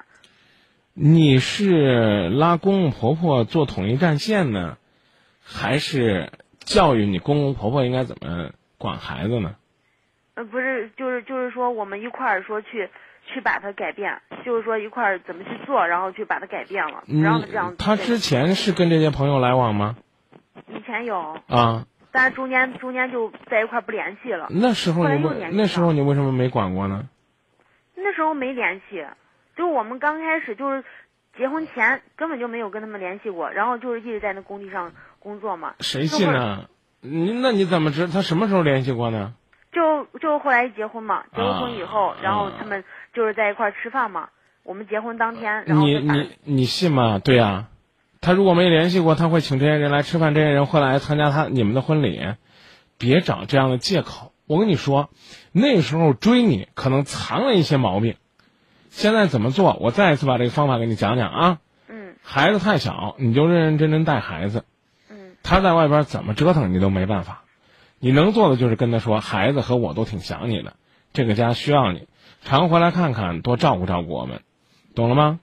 [0.94, 4.78] 你是拉公公婆婆做统一战线呢，
[5.42, 6.30] 还是
[6.60, 9.56] 教育你公公婆婆应该怎么管孩子呢？
[10.36, 12.90] 呃，不是，就是就是说我们一块儿说去
[13.26, 17.76] 去把它改变，就是说一块儿怎么去做，然后去把它改变了，不让他这样你。
[17.78, 19.96] 他之前是跟这些朋友来往吗？
[20.68, 24.46] 以前有，啊，但是中间中间就在一块儿不联系了。
[24.50, 25.18] 那时候你
[25.52, 27.08] 那时候你为什么没管过呢？
[27.94, 29.06] 那时候没联系，
[29.56, 30.84] 就是我们刚开始就是
[31.38, 35.74] 结婚前根本就没有跟他们联系过，然后就是一直在那工地上工作嘛。
[35.80, 36.68] 谁信呢？
[37.00, 39.32] 你那你怎么知他什么时候联系过呢？
[39.76, 44.30] 就就后来一结婚嘛，结了婚以后，啊然后他们就是在一块儿吃饭嘛。
[44.62, 47.20] 我们结婚当天，然后你你你信吗？
[47.20, 47.66] 对呀、
[48.20, 52.20] 他如果没联系过，他会请这些人来吃饭，这些人会来参加他你们的婚礼，
[52.98, 54.32] 别找这样的借口。
[54.46, 55.10] 我跟你说，
[55.52, 58.16] 那时候追你可能藏了一些毛病，
[58.90, 59.76] 现在怎么做？
[59.80, 61.58] 我再一次把这个方法给你讲讲啊。
[61.88, 64.64] 嗯孩子太小，你就认认真真带孩子。
[65.10, 67.44] 嗯他在外边怎么折腾你都没办法，
[67.98, 70.74] 你能做的就是跟他说，孩子和我都挺想你的，
[71.12, 72.06] 这个家需要你，
[72.42, 74.40] 常回来看看，多照顾照顾我们，
[74.94, 75.40] 懂了吗？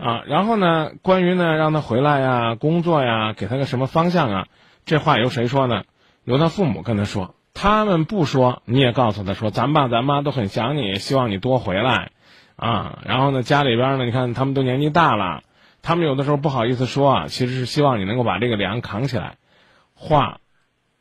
[0.00, 4.46] 啊，然后呢，关于呢让他回来呀、工作呀，给他个什么方向啊，
[4.86, 5.84] 这话由谁说呢？
[6.24, 12.12] 由他父母跟他说，他们不说，你也告诉他说，咱爸咱妈都很想你，希望你多回来，
[12.56, 15.42] 啊，然后呢，家里边呢，你看他们都年纪大了。
[15.82, 19.34] 他们有的时候不好意思说啊，其实是希望你能够把这个梁扛起来。
[19.94, 20.38] 话，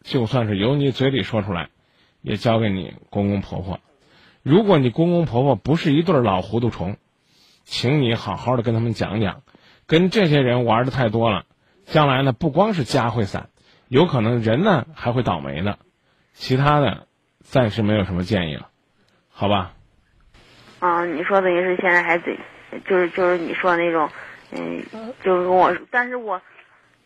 [0.03, 1.69] 就算是由你嘴里说出来，
[2.21, 3.79] 也交给你公公婆婆。
[4.43, 6.97] 如果你公公婆婆不是一对老糊涂虫，
[7.63, 9.43] 请你好好的跟他们讲讲，
[9.85, 11.45] 跟这些人玩的太多了，
[11.85, 13.49] 将来呢不光是家会散，
[13.87, 15.77] 有可能人呢还会倒霉的。
[16.33, 17.07] 其他的，
[17.39, 18.69] 暂时没有什么建议了，
[19.29, 19.73] 好吧？
[20.79, 22.35] 啊，你说的也是，现在还得，
[22.89, 24.09] 就是就是你说的那种，
[24.51, 24.83] 嗯，
[25.23, 26.41] 就是跟我，但是我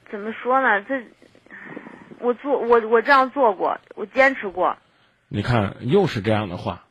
[0.10, 0.82] 怎么说呢？
[0.84, 1.04] 这
[2.20, 4.78] 我做我我这样做过，我坚持过，
[5.28, 6.84] 你看，又是这样的话。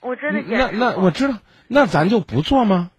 [0.00, 0.86] 我真的坚那持过。
[0.86, 2.90] 那我知道，那咱就不做吗？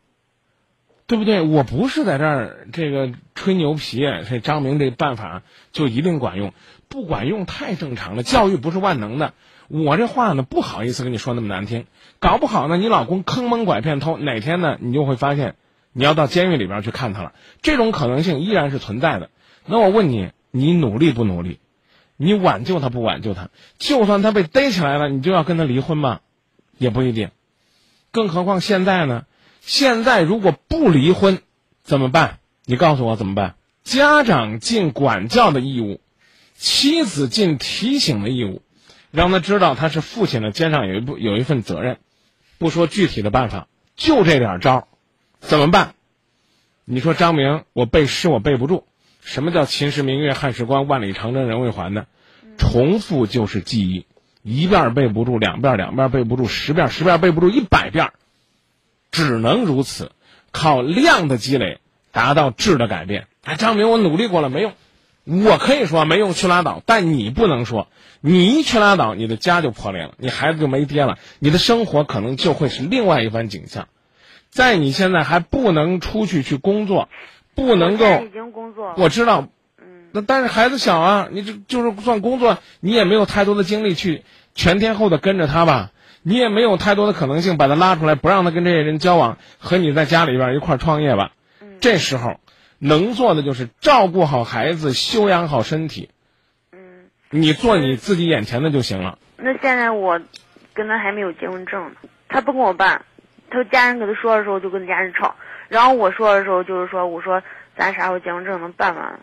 [1.07, 1.41] 对不对？
[1.41, 5.41] 我不是在这儿这个吹牛皮，这张明这办法
[5.71, 6.53] 就一定管用，
[6.87, 8.21] 不管用太正常了。
[8.21, 9.33] 教育不是万能的，
[9.69, 11.87] 我这话呢不好意思跟你说那么难听，
[12.19, 15.55] 搞不好呢你老公坑蒙拐骗偷，哪天呢你就会发现
[15.93, 19.31] 你要到监狱里边去看他了，这种可能性依然是存在的。
[19.65, 21.59] 那我问你，你努力不努力？
[22.17, 23.49] 你挽救他不挽救他？
[23.77, 26.19] 就算他被逮起来了，你就要跟他离婚吗？
[26.77, 27.31] 也不一定。
[28.11, 29.25] 更何况现在呢？
[29.61, 31.41] 现在如果不离婚，
[31.83, 32.39] 怎么办？
[32.65, 33.55] 你告诉我怎么办？
[33.83, 36.01] 家长尽管教的义务，
[36.55, 38.61] 妻子尽提醒的义务，
[39.11, 41.99] 让他知道他是父亲的肩上有一部有一份责任。
[42.57, 44.89] 不说具体的办法，就这点招，
[45.39, 45.95] 怎么办？
[46.83, 48.85] 你说张明，我背诗我背不住。
[49.21, 52.05] 什么叫秦时明月汉时关，万里长征人未还呢？
[52.57, 54.05] 重复就是记忆，
[54.43, 58.11] 一遍背不住，两遍两遍背不住，十遍十遍背不住，一百遍，
[59.11, 60.11] 只能如此，
[60.51, 61.79] 靠量的积累
[62.11, 63.27] 达到质的改变。
[63.43, 64.73] 哎，张明，我努力过了没用，
[65.23, 66.81] 我可以说没用，去拉倒。
[66.85, 67.87] 但你不能说，
[68.19, 73.87] 你一去拉倒，你的家就破裂了，你孩子就没爹了，你的生活可能就会是另外一番景象。
[74.49, 77.07] 在你现在还不能出去去工作，
[77.59, 84.23] 不能够已经工作，我知道，嗯，那但是孩子小啊，你这就是算工作，你也没有太多的精力去
[84.55, 85.91] 全天候的跟着他吧，
[86.23, 91.31] 你也没有太多的可能性把他拉出来，不让他跟这些人交往，和你在家里边一块儿创业吧。
[91.61, 91.77] 嗯。
[91.81, 92.39] 这时候
[92.77, 96.09] 能做的就是照顾好孩子，修养好身体，
[96.71, 99.17] 嗯，你做你自己眼前的就行了。
[99.37, 100.19] 那现在我
[100.73, 101.91] 跟他还没有结婚证呢，
[102.27, 103.05] 他不跟我办，
[103.49, 105.35] 他家人给他说的时候就跟家人吵，
[105.69, 107.41] 然后我说的时候就是说，我说
[107.77, 109.19] 咱啥时候结婚证能办完？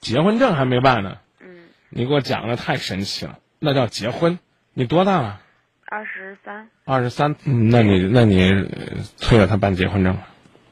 [0.00, 4.38] 结婚证还没办呢，嗯，你给我讲的太神奇了，那叫结婚。
[4.72, 5.40] 你多大了？
[5.84, 7.36] 二十三，二十三。
[7.44, 10.26] 嗯，那你那你呃催着他办结婚证了。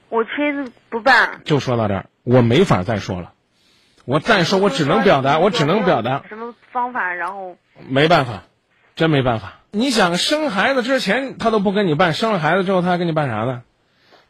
[0.09, 1.41] 我催着不办。
[1.45, 3.33] 就说到这儿，我没法再说了。
[4.07, 8.45] 我再说，我只能表达，我只能表达，什么方法，然后没办法，
[8.97, 9.55] 真没办法。
[9.71, 13.65] 你想生孩子之前他都不跟你办，生了孩子之后他还跟你办啥呢？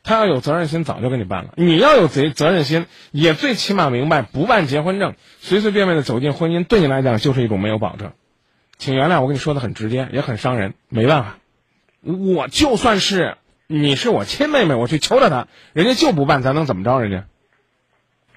[0.09, 1.51] 他要有责任心，早就给你办了。
[1.57, 8.12] 你要有责责任心，也最起码明白，不办结婚证，随随便便的走进婚姻，对你来讲就是一种没有保证。
[8.79, 11.35] 请原谅我跟你说的很直接，也很伤人，没办法。
[12.01, 17.25] 我就算是你是我亲妹妹，我去求着他，人家就不办，咱能怎么着人家？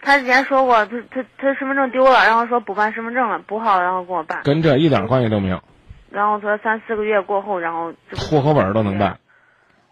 [0.01, 5.63] 他之前说过，他他他身份证丢了，然后说补办身份证了，补好了然后给我办，跟这一点关系都没有，
[6.09, 9.20] 然后说三四个月过后，然后户口本都能办。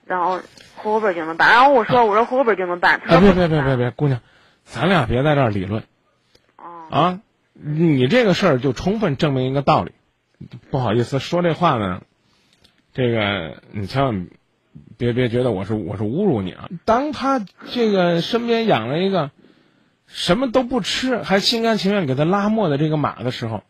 [0.10, 0.40] 然后
[0.76, 4.20] 户口本就能办，然后我说我说户口本就能办，别别别别别，姑娘，
[4.64, 5.84] 咱俩别在这儿理论
[6.58, 7.22] 哦，啊！
[7.54, 9.92] 你这个事儿就充分证明一个道理。
[10.72, 12.02] 不好意思，说这话呢，
[12.92, 14.30] 这个你千万
[14.98, 16.70] 别别觉得我是我是侮辱你啊！
[16.86, 19.30] 当他这个身边养了一个
[20.08, 23.62] 什么都不吃，还心甘情愿给他拉磨的这个马的时候，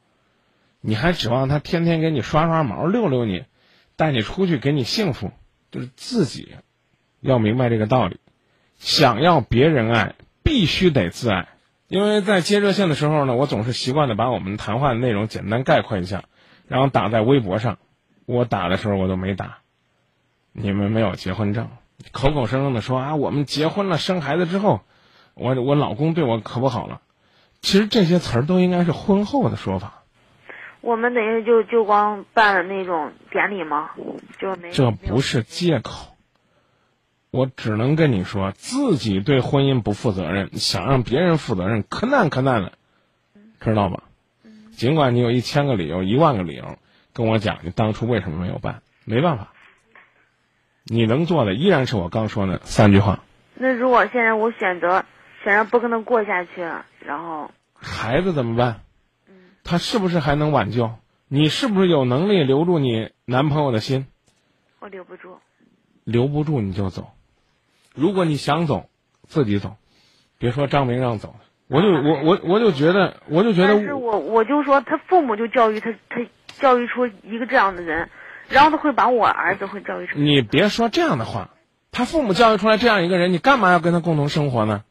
[0.80, 3.44] 你还指望他天天给你刷刷毛、遛遛你，
[3.98, 5.32] 带你出去给你幸福，
[5.72, 6.56] 就是自己
[7.22, 8.20] 要明白这个道理。
[8.78, 11.50] 想要别人爱，必须得自爱。
[11.88, 16.24] 因为在接热线的时候呢，我总是习惯的把我们谈话的内容简单概括一下，
[16.68, 17.78] 然后打在微博上。
[18.26, 19.58] 我打的时候我都没打，
[20.54, 21.68] 你们没有结婚证，
[22.12, 24.82] 口口声声的说啊，我们结婚了，生孩子之后，
[25.34, 27.02] 我我老公对我可不好了。
[27.62, 29.99] 其实这些词儿都应该是婚后的说法。
[30.82, 33.92] 我们等于就就光办了那种典礼吗？
[34.40, 36.16] 就没这不是借口。
[37.32, 42.74] 我只能跟你说，自己对婚姻不负责任，想让别人负责任，可难可难了，
[43.60, 44.04] 知道吧？
[44.72, 46.80] 尽管你有一千个理由、一万个理由
[47.14, 48.82] 跟我讲，你当初为什么没有办？
[49.06, 49.54] 没办法，
[50.86, 53.20] 你能做的依然是我刚说的三句话。
[53.54, 55.04] 那如果现在我选择
[55.44, 56.62] 选择不跟他过下去，
[57.06, 58.82] 然后孩子怎么办？
[59.70, 60.90] 他是不是还能挽救？
[61.28, 64.08] 你是不是有能力留住你男朋友的心？
[64.80, 65.38] 我留不住。
[66.06, 67.12] 留不住你就走。
[67.94, 68.90] 如果你想走，
[69.28, 69.76] 自己走，
[70.40, 71.36] 别说张明让走。
[71.68, 73.76] 我就我我我就觉得，我就觉得。
[73.76, 76.26] 但是我我就说，他父母就教育他，他
[76.60, 78.10] 教育出一个这样的人，
[78.48, 80.26] 然后他会把我儿子会教育成。
[80.26, 81.52] 你别说这样的话，
[81.92, 84.84] 他父母教育出来这样一个人，你干嘛要跟他共同生活呢？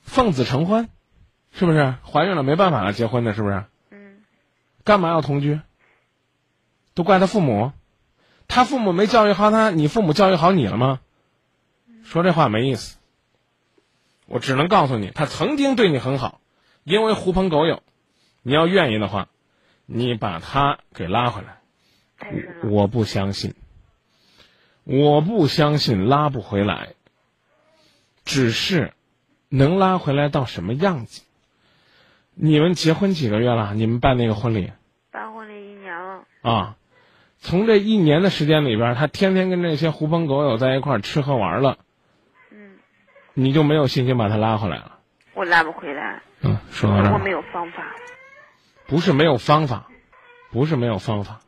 [0.00, 0.88] 奉子成婚，
[1.52, 1.96] 是不是？
[2.10, 3.64] 怀孕了没办法了，结婚的是不是？
[4.88, 5.60] 干嘛要同居？
[6.94, 7.72] 都怪他父母，
[8.48, 11.00] 他父母没教育好他，你父母教育好你了吗？
[12.04, 12.96] 说这话没意思。
[14.24, 16.40] 我只能告诉你，他曾经对你很好，
[16.84, 17.82] 因为狐朋狗友。
[18.42, 19.28] 你要愿意的话，
[19.84, 21.60] 你把他给拉回来。
[22.64, 23.54] 我不相信，
[24.84, 26.94] 我不相信拉不回来。
[28.24, 28.94] 只是
[29.50, 31.20] 能拉回来到什么样子？
[32.34, 33.74] 你们结婚几个月了？
[33.74, 34.72] 你们办那个婚礼？
[36.48, 36.76] 啊，
[37.38, 41.76] 从这一年的时间里边，他天天跟那些狐朋狗友在一块儿吃喝玩乐，
[42.50, 42.78] 嗯，
[43.34, 44.98] 你就没有信心把他拉回来了？
[45.34, 46.22] 我拉不回来。
[46.40, 47.84] 嗯，说到这儿，我没有方法。
[48.86, 49.88] 不是没有方法，
[50.50, 51.40] 不是没有方法，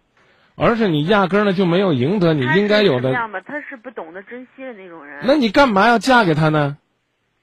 [0.56, 3.10] 而是你压根儿呢就没有赢得你应该有的。
[3.10, 5.24] 这样吧，他是不懂得珍惜的那种人。
[5.26, 6.76] 那你干嘛要嫁给他呢？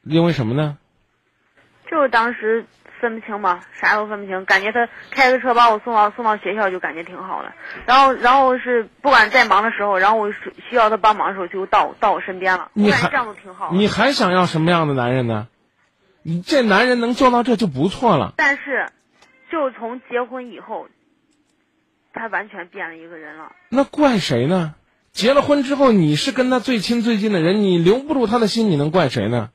[0.03, 0.77] 因为什么呢？
[1.89, 2.65] 就是当时。
[2.99, 7.53] 分不清嘛，啥都分不清，感觉他开个车把我送到送到学校就感觉挺好了，
[7.85, 13.71] 然后然后是不管再忙的时候，然后我需要他帮忙的时候就到到我身边了，你还这样都挺好。
[13.73, 15.47] 你还想要什么样的男人呢？
[16.23, 18.33] 你这男人能做到这就不错了。
[18.35, 18.87] 但是，
[19.49, 20.87] 就从结婚以后，
[22.13, 23.53] 他完全变了一个人了。
[23.69, 24.75] 那怪谁呢？
[25.13, 29.51] 结了婚之后，你是跟他最亲最近的人，你留不住他的心，你能怪谁呢？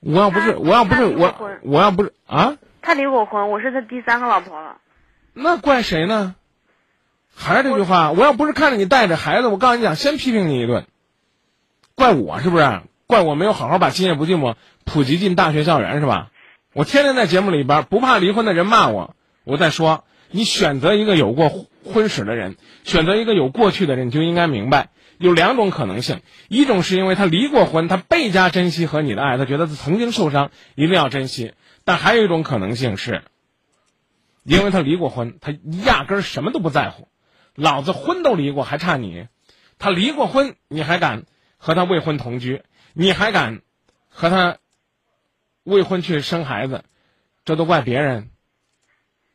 [0.00, 4.78] 我要不是我要不是我我要不是啊，他离过婚，我是他第三个老婆了。
[5.34, 6.34] 那怪谁呢？
[7.34, 10.86] 还是这句话，我要不是看着你带着孩子，我告诉你讲，先批评你一顿。
[11.94, 12.80] 怪我是不是？
[13.06, 14.52] 怪我没有好好把《今夜不寂寞》
[14.84, 16.30] 普及进大学校园是吧？
[16.72, 21.50] 我天天在节目里边不怕离婚的人骂我，我在说，你选择一个有过
[21.84, 24.88] 婚史的人，选择一个有过去的人，你就应该明白。
[25.20, 31.52] 有两种可能性，一种是因为他离过婚，他倍加珍惜和你的爱，他觉得他曾经受伤，一定要珍惜；
[31.84, 33.22] 但还有一种可能性是，
[34.44, 35.52] 因为他离过婚，他
[35.84, 37.06] 压根儿什么都不在乎，
[37.54, 39.26] 老子婚都离过，还差你？
[39.78, 41.24] 他离过婚，你还敢
[41.58, 42.62] 和他未婚同居？
[42.94, 43.60] 你还敢
[44.08, 44.56] 和他
[45.64, 46.82] 未婚去生孩子？
[47.44, 48.30] 这都怪别人，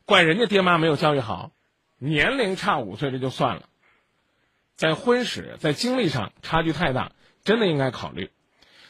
[0.05, 1.51] 怪人家爹妈没有教育好，
[1.99, 3.69] 年龄差五岁这就算了。
[4.75, 8.29] 在婚史、在经历上差距太大，真的应该考虑。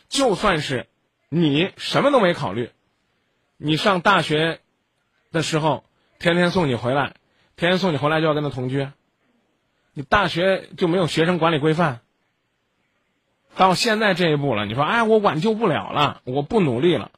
[0.10, 0.88] 就算是
[1.30, 2.72] 你什么都没考虑，
[3.58, 4.62] 你上大学
[5.32, 5.84] 的时候，
[6.18, 7.16] 天天送你回来，
[7.56, 8.88] 天天送你回来就要跟他同居，
[9.94, 12.02] 你大学就没有学生管理规范？
[13.56, 17.12] 到现在这一步了，你说哎，我挽救不了了，我不努力了，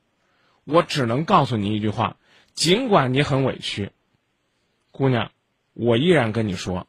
[0.66, 2.18] 我只能告诉你一句话：
[2.54, 3.92] 尽管你很委屈，
[4.92, 5.32] 姑娘，
[5.74, 6.86] 我依然跟你说，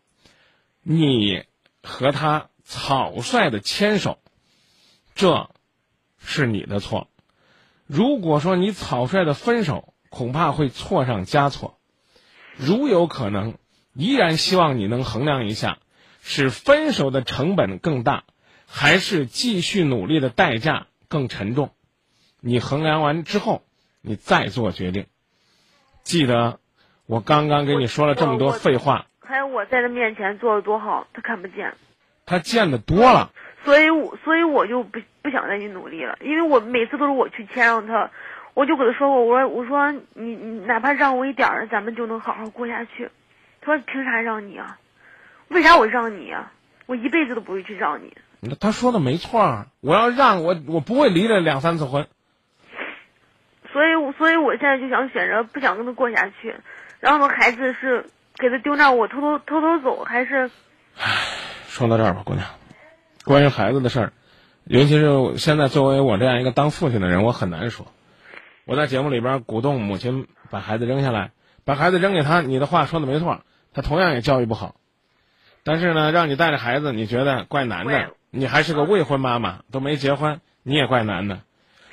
[0.83, 1.45] 你。
[1.88, 4.18] 和他草率的牵手，
[5.14, 5.48] 这
[6.19, 7.08] 是你的错。
[7.87, 11.79] 如果说你草率的分手，恐怕会错上加错。
[12.56, 13.56] 如有可能，
[13.94, 15.79] 依然希望你能衡量一下，
[16.21, 18.25] 是分手的成本更大，
[18.67, 21.71] 还是继续努力的代价更沉重。
[22.40, 23.63] 你衡量完之后，
[24.02, 25.06] 你再做决定。
[26.02, 26.60] 记得
[27.06, 29.06] 我刚刚跟你说了这么多废话。
[29.29, 31.74] 还有我在他面前做的多好，他看不见。
[32.24, 33.31] 他见的多了，
[33.62, 38.10] 所以，我所以我就不不想再去努力了，因为我每次都是我去谦让他，
[38.54, 43.10] 我就跟他说过，我说我说你你哪怕让我一点儿，咱们就能好好过下去。
[43.60, 44.79] 他说凭啥让你啊？
[45.48, 46.52] 为啥我让你啊？
[46.87, 48.16] 我一辈子都不会去让你。
[48.60, 52.06] 他说的没错儿，我要让我我不会离了两三次婚。
[53.72, 56.54] 所以，所以我现在就想选择不想跟他过下去。
[57.00, 58.06] 然后呢，孩子是
[58.39, 60.51] 给他丢那，我偷偷偷偷走，还是？
[60.97, 61.07] 唉
[61.69, 62.47] 说到这儿吧，姑娘，
[63.25, 64.13] 关于孩子的事儿，
[64.65, 67.87] 尤其是现在作为我这样一个当父亲的人，我很难说。
[68.65, 71.33] 我在节目里边鼓动母亲把孩子扔下来，
[71.65, 73.41] 把孩子扔给他，你的话说的没错，
[73.75, 74.77] 他同样也教育不好。
[75.65, 81.41] 但是呢，让你带着孩子，你觉得怪难的，你还是个未婚妈妈，都没结婚，你也怪难的。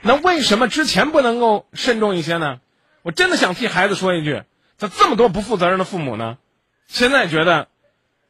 [0.01, 2.59] 那为什么之前不能够慎重一些呢？
[3.01, 4.43] 我真的想替孩子说一句：
[4.77, 6.37] 咋这么多不负责任的父母呢？
[6.87, 7.67] 现在觉得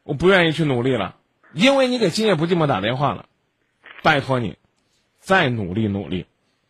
[0.04, 1.18] 我不愿意去努力了，
[1.54, 3.26] 因为你给今夜不寂寞打电话了。
[4.04, 4.58] 拜托你，
[5.20, 6.26] 再努力努力，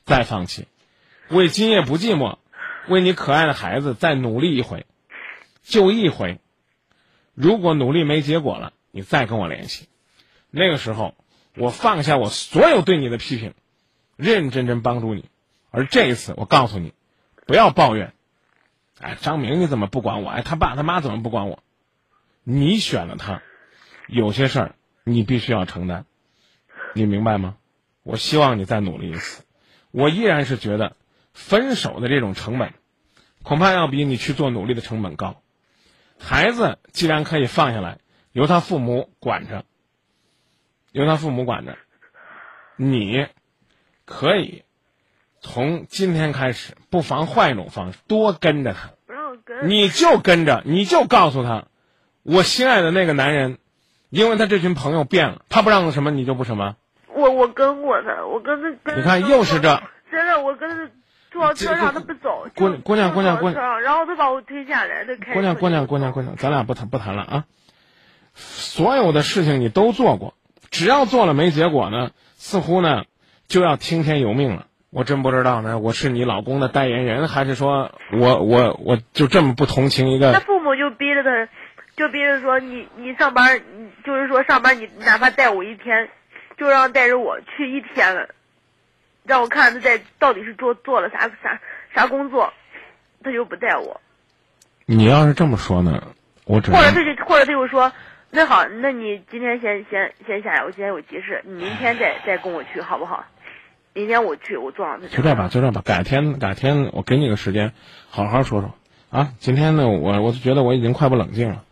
[0.05, 0.67] 再放弃，
[1.30, 2.38] 为今夜不寂寞，
[2.88, 4.86] 为你可爱的孩子再努力一回，
[5.63, 6.39] 就一回。
[7.34, 9.89] 如果努力没结果了，你再跟我联系，
[10.49, 11.13] 那个时候
[11.57, 13.53] 我放下我所有对你的批评。
[14.17, 15.26] 认认真真帮助你，
[15.71, 16.93] 而这一次我告诉你，
[17.45, 18.13] 不要抱怨。
[19.00, 20.30] 哎，张明你怎么不管我？
[20.30, 21.64] 哎，他爸他妈怎么不管我？
[22.43, 23.41] 你选了他，
[24.08, 26.06] 有些事儿你必须要承担，
[26.93, 27.58] 你明白吗？
[28.04, 29.43] 我希望你再努力一次。
[29.91, 30.96] 我依然是觉得，
[31.34, 32.74] 分手的这种成本，
[33.43, 35.41] 恐怕要比你去做努力的成本高。
[36.20, 38.00] 孩子既然可以放下来，
[38.32, 39.66] 由他父母管着，
[40.91, 41.78] 由他父母管着，
[42.76, 43.28] 你。
[44.08, 44.64] 可以，
[45.46, 48.89] 从今天开始，不妨换一种方式，多跟着他。
[49.06, 51.66] 不让跟，你就跟着，你就告诉他，
[52.24, 53.60] 我心爱的那个男人，
[54.10, 56.76] 因为他这群朋友变了，他不让什么，你就不什么。
[57.14, 59.00] 我我跟过他，我跟他跟。
[59.00, 59.82] 你看，又是这。
[60.12, 60.89] 真的，我跟他
[61.32, 62.48] 坐到车上，他不走。
[62.56, 63.82] 姑姑娘，姑娘，姑娘。
[63.82, 65.34] 然后他把我推下来，他开。
[65.34, 67.46] 姑娘，姑娘，姑娘，姑娘，咱俩不谈不谈了啊。
[68.34, 70.34] 所有的事情你都做过，
[70.72, 73.06] 只要做了没结果呢，似乎呢。
[73.48, 74.66] 就要听天由命了，
[74.96, 75.78] 我真不知道呢。
[75.78, 80.32] 我是你老公的代言人，还是说我我我就这么不同情一个？
[80.32, 81.50] 他父母就逼着他，
[81.98, 83.60] 就逼着说你你上班，
[84.06, 86.08] 就是说上班你哪怕带我一天，
[86.58, 88.30] 就让带着我去一天了，
[89.26, 91.60] 让我看他在到底是做做了啥啥
[91.93, 92.54] 啥工作，
[93.22, 94.00] 他就不带我。
[94.86, 96.04] 你要是这么说呢，
[96.46, 97.91] 我只或者他就或者他就说。
[98.32, 103.26] 那好，那你今天先先先下来，我今天有急事，你明天再再跟我去，好不好？
[103.96, 105.08] 明天我去，我坐上他。
[105.08, 107.72] 就这样吧，就这样吧，改天改天我给你个时间，
[108.10, 108.76] 好好说说
[109.10, 109.34] 啊。
[109.39, 111.64] 今天呢，我我就觉得我已经快不冷静了，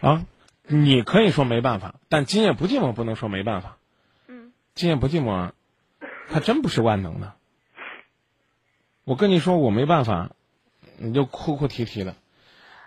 [0.00, 0.24] 啊，
[0.68, 3.76] 你可以说没办法，但今夜不寂寞不能说没办法。
[4.28, 4.52] 嗯。
[4.76, 5.50] 今夜不寂寞，
[6.30, 7.32] 他真不是万能的。
[9.02, 10.30] 我跟你说，我没办法，
[10.96, 12.14] 你就哭哭啼啼的。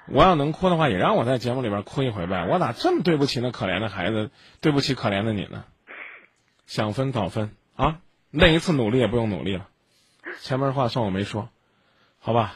[0.07, 2.47] 我要能哭的话，也让我在节目里边哭一回呗。
[2.49, 4.31] 我咋这么对不起那可怜的孩子，
[4.61, 5.65] 对不起可怜的你呢？
[6.65, 7.99] 想分早分啊！
[8.31, 9.67] 那一次努力也不用努力了。
[10.41, 11.49] 前面话算我没说，
[12.19, 12.55] 好吧？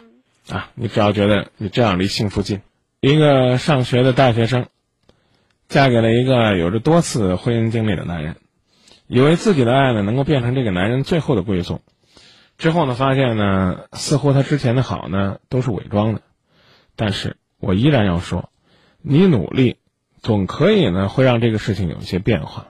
[0.49, 2.61] 啊，你只要觉得你这样离幸福近。
[2.99, 4.67] 一个上学的大学生，
[5.67, 8.38] 嫁给了一个有着多次婚姻经历的男人，
[9.07, 11.82] 以为自己的爱呢能够变成这个男人最后的归宿。
[12.57, 16.22] 之后呢，发现呢，似乎他之前的好呢都是伪装的，
[16.95, 17.38] 但是。
[17.63, 18.49] 我依然要说，
[19.03, 19.78] 你努力，
[20.24, 22.69] 总可以呢，会让这个事情有一些变化。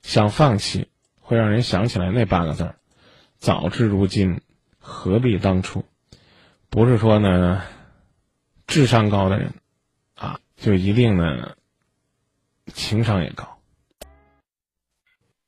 [0.00, 0.88] 想放弃，
[1.26, 2.76] 会让人想起来那八个字儿：
[3.36, 4.42] 早知如今，
[4.78, 5.84] 何必当初。
[6.70, 7.62] 不是说呢，
[8.68, 9.50] 智商高的人，
[10.14, 11.56] 啊，就一定呢，
[12.66, 13.58] 情商也高。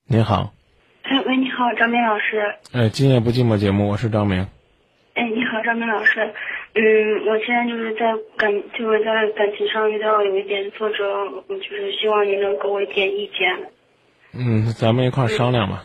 [0.09, 0.53] 您好。
[1.03, 2.57] 哎，喂，你好，张明老师。
[2.73, 4.49] 哎，今夜不寂寞节目，我是张明。
[5.15, 6.35] 哎，你好，张明老师。
[6.75, 8.01] 嗯，我现在就是在
[8.37, 11.05] 感，就是在感情上遇到有一点挫折，
[11.47, 13.71] 我就是希望您能给我一点意见。
[14.33, 15.85] 嗯，咱们一块商量吧。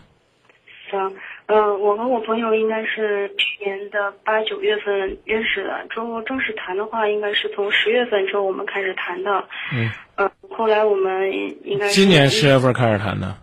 [0.90, 1.16] 行，
[1.48, 9.44] 嗯，我和我朋友应该是去年的八九月份认识的，之后正式谈的话，应该是从十月份之后我们开始谈的。
[9.74, 9.90] 嗯。
[10.16, 11.32] 呃，后来我们
[11.64, 13.36] 应该今年十月份开始谈的。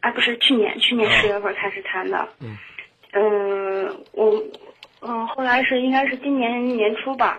[0.00, 2.28] 啊，不是去年，去年十月份开始谈的。
[2.40, 2.56] 嗯。
[3.12, 4.42] 嗯，我。
[5.00, 7.38] 嗯，后来是应该是今年年初吧，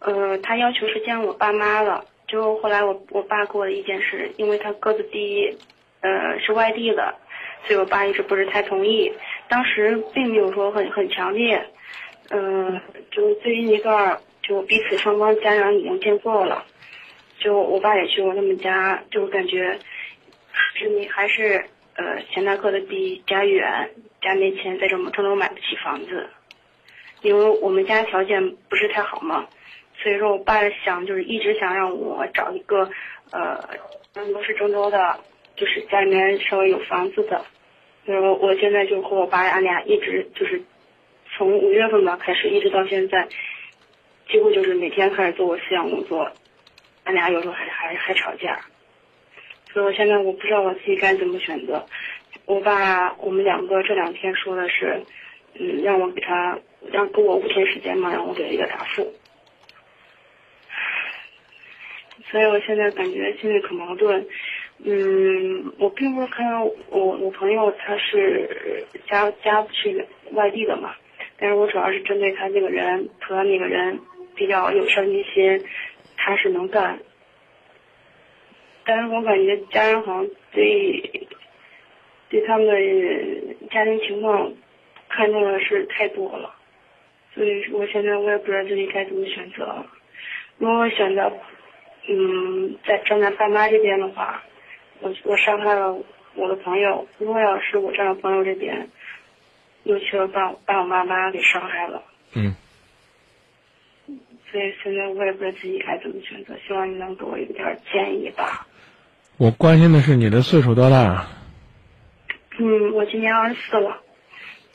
[0.00, 2.04] 呃，他要求是见我爸妈了。
[2.26, 5.56] 就后来我我爸给我的意见是，因为他个子低，
[6.00, 7.14] 呃，是外地的，
[7.64, 9.12] 所以我爸一直不是太同意。
[9.48, 11.64] 当时并没有说很很强烈，
[12.30, 12.80] 嗯，
[13.10, 16.64] 就最近一段，就彼此双方家长已经见过了，
[17.38, 19.78] 就我爸也去过他们家，就感觉，
[20.74, 21.64] 是你还是
[21.96, 23.90] 呃嫌他个子低，家远，
[24.20, 26.28] 家没钱，在这么这都买不起房子。
[27.22, 29.44] 因为我们家条件不是太好嘛，
[30.00, 32.88] 所以说我爸想就是一直想让我找一个，
[33.32, 33.58] 呃，
[34.14, 35.18] 都是郑州的，
[35.58, 37.44] 就是家里面稍微有房子的，
[38.04, 40.62] 然后我现在就和我爸俺俩一直就是
[41.36, 43.26] 从五月份吧开始，一直到现在，
[44.30, 46.30] 几乎就是每天开始做我思想工作，
[47.04, 48.60] 俺俩有时候还还还吵架，
[49.72, 51.84] 所以我现在我不知道我自己该怎么选择。
[52.46, 55.02] 我爸我们两个这两天说的是，
[55.54, 56.58] 嗯，让我给他
[56.92, 59.12] 让给我五天时间嘛，让我给他一个答复。
[62.30, 64.26] 所以我现在感觉心里可矛盾，
[64.84, 70.94] 嗯，我并不是看我我朋友他是家家去外地的嘛，
[71.36, 73.98] 但是我主要是针对他这个人，他那个人
[74.36, 75.64] 比较有上进心，
[76.16, 77.00] 踏实能干，
[78.84, 81.26] 但是我感觉家人好像对
[82.30, 82.74] 对他们的
[83.70, 84.52] 家庭情况
[85.08, 86.54] 看重的是太多了，
[87.34, 89.84] 所以我现在我也不知道自己该怎么选择，
[90.58, 91.32] 如果选择。
[92.10, 94.42] 嗯，在站在爸妈这边的话，
[95.00, 95.96] 我我伤害了
[96.34, 97.06] 我的朋友。
[97.18, 98.88] 如果要是我站在朋友这边，
[99.84, 102.02] 又去了把把我妈妈给伤害了。
[102.34, 102.54] 嗯。
[104.50, 108.66] 所以现在我也不知道自己该怎么选择，希望你能给我一点建议吧。
[109.36, 111.28] 我关心的是你的岁数多大啊？
[112.58, 114.00] 嗯，我今年二十四了。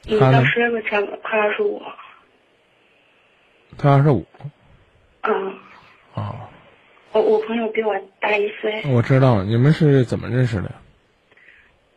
[0.03, 1.81] 你到十月份前快二十五。
[3.77, 4.25] 他二十五。
[5.23, 5.57] 嗯。
[6.13, 6.35] 哦。
[7.13, 8.83] 我我朋友比我大一岁。
[8.91, 10.71] 我知道你们是怎么认识的？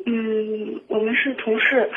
[0.04, 1.90] 嗯，我们是同事。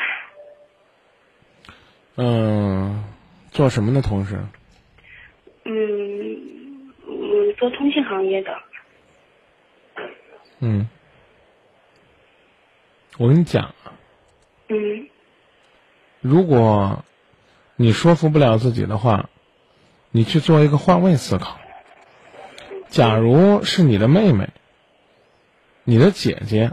[2.16, 3.04] 嗯，
[3.50, 4.38] 做什么的同事？
[5.64, 5.72] 嗯，
[7.06, 8.50] 嗯，做通信行业的。
[10.60, 10.88] 嗯，
[13.18, 13.74] 我跟你讲。
[14.68, 15.06] 嗯。
[16.20, 17.04] 如果
[17.76, 19.28] 你说服不了自己的话，
[20.10, 21.59] 你去做一个换位思考。
[22.90, 24.48] 假如是你的妹妹，
[25.84, 26.72] 你的姐姐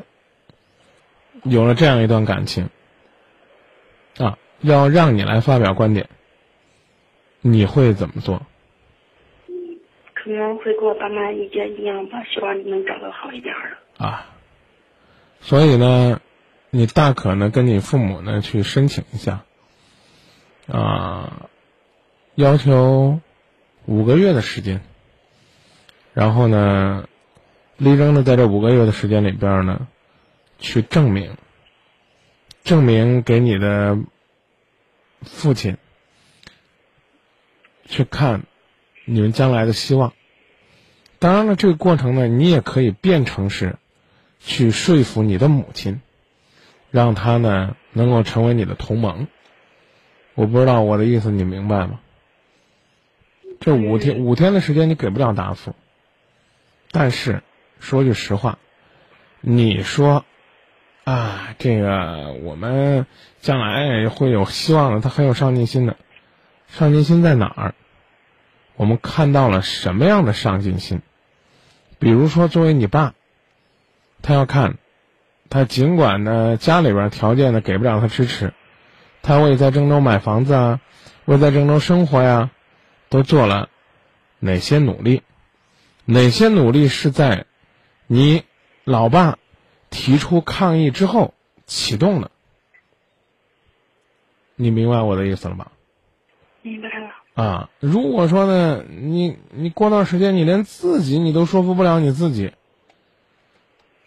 [1.44, 2.70] 有了这样一段感情，
[4.18, 6.10] 啊，要让你来发表观点，
[7.42, 8.42] 你会怎么做？
[10.16, 14.06] 可能会跟我爸妈意见一样吧，希望你能找到好一点的。
[14.06, 14.26] 啊，
[15.40, 16.20] 所以呢，
[16.72, 19.46] 你大可呢跟你父母呢去申请一下，
[20.68, 21.48] 啊，
[22.34, 23.20] 要求
[23.86, 24.82] 五个月的时间。
[26.18, 27.08] 然后呢，
[27.78, 29.88] 力争的在这五个月的时间里边呢，
[30.58, 31.38] 去证明，
[32.64, 34.00] 证明给你的
[35.22, 35.78] 父亲
[37.86, 38.48] 去看
[39.06, 40.12] 你们将来的希望。
[41.20, 43.76] 当然了，这个过程呢，你也可以变成是
[44.40, 46.02] 去说服你的母亲，
[46.90, 49.28] 让他呢能够成为你的同盟。
[50.34, 52.00] 我不知道我的意思你明白吗？
[53.60, 55.76] 这五天五天的时间你给不了答复。
[57.00, 57.44] 但是，
[57.80, 58.58] 说句实话，
[59.40, 60.26] 你说，
[61.04, 63.06] 啊，这个我们
[63.40, 65.96] 将来会有希望的，他很有上进心的，
[66.68, 67.76] 上进心在哪儿？
[68.76, 71.04] 我们看到了什么样的上进心？
[72.00, 73.14] 比如说，作为你爸，
[74.24, 74.80] 他要看，
[75.52, 78.56] 他尽管呢家里边条件呢给不了他支持，
[79.22, 80.82] 他为在郑州买房子啊，
[81.26, 82.50] 为在郑州生活呀，
[83.10, 83.70] 都做了
[84.40, 85.22] 哪些努力？
[86.10, 87.46] 哪些努力是在
[88.08, 88.44] 你
[88.86, 89.38] 老爸
[89.90, 91.34] 提出抗议之后
[91.66, 92.32] 启动的？
[94.56, 95.68] 你明白我的意思了吗？
[96.62, 97.10] 明白了。
[97.34, 102.54] 啊，如果说呢，你你过段时间你连自己你都说服不了你自己，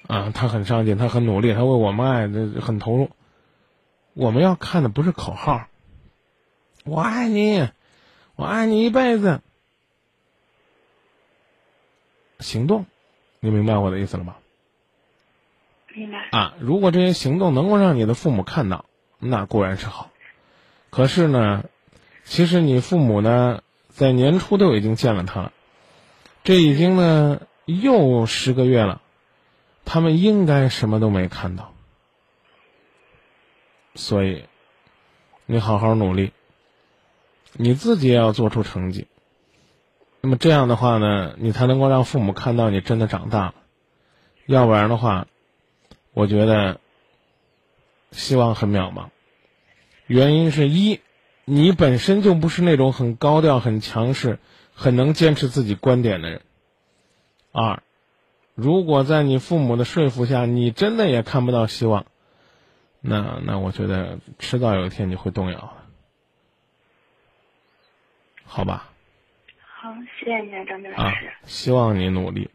[0.07, 3.11] 啊，他很上进，他很努力，他为我们爱的很投入。
[4.15, 5.67] 我们要看的不是口号，
[6.85, 7.69] 我爱你，
[8.37, 9.43] 我爱你一辈子。
[12.41, 12.87] 行动，
[13.39, 14.37] 你明白我的意思了吗？
[15.95, 16.29] 明白。
[16.31, 18.85] 啊，如果这些行动能够让你的父母看到，
[19.19, 20.11] 那固然是好。
[20.91, 21.65] 可是呢，
[22.25, 25.53] 其实你父母呢，在年初都已经见了他了，
[26.43, 29.01] 这已经呢又十个月了，
[29.85, 31.73] 他们应该什么都没看到。
[33.95, 34.45] 所以，
[35.47, 36.33] 你好好努力，
[37.53, 39.09] 你自己也要做出成绩。
[40.23, 43.55] 那么这样的话呢，你才能够让父母看到你真的长大了，
[44.45, 45.27] 要不然的话，
[46.13, 46.79] 我觉得
[48.11, 49.09] 希望很渺茫。
[50.07, 51.01] 原因是一，
[51.47, 54.39] 你本身就不是那种很高调、很强势、
[54.75, 56.41] 很能坚持自己观点的人；
[57.53, 57.83] 二，
[58.55, 62.05] 如果在你父母的说服下，你真的也看不到希望，
[63.01, 65.73] 那那我觉得迟早有一天你会动摇的，
[68.45, 68.90] 好吧？
[70.21, 71.33] 好，谢谢张明老师。
[71.45, 72.51] 希望你努力，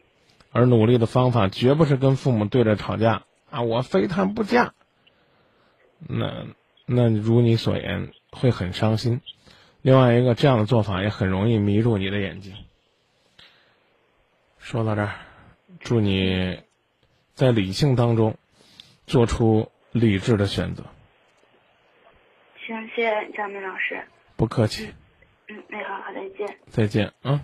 [0.52, 4.74] 而努力的方法绝不是跟父母对着吵架啊，我非他不嫁。
[6.00, 6.46] 那
[6.86, 9.22] 那如你所言，会很伤心。
[9.82, 12.54] 另外一个，这样的做法也很容易迷住你的眼睛。
[14.60, 15.16] 说到这儿，
[15.80, 16.60] 祝你
[17.34, 18.38] 在理性当中
[19.08, 20.84] 做出理智的选择。
[22.66, 24.04] 行，谢谢张明老师。
[24.36, 24.94] 不客气。
[25.48, 26.58] 嗯，那好，好，再见。
[26.68, 27.40] 再见，嗯。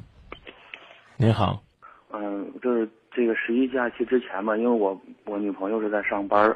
[1.21, 1.61] 您好。
[2.11, 6.51] 嗯，就是这个十一假期之前吧，因为我我女朋友是在上班，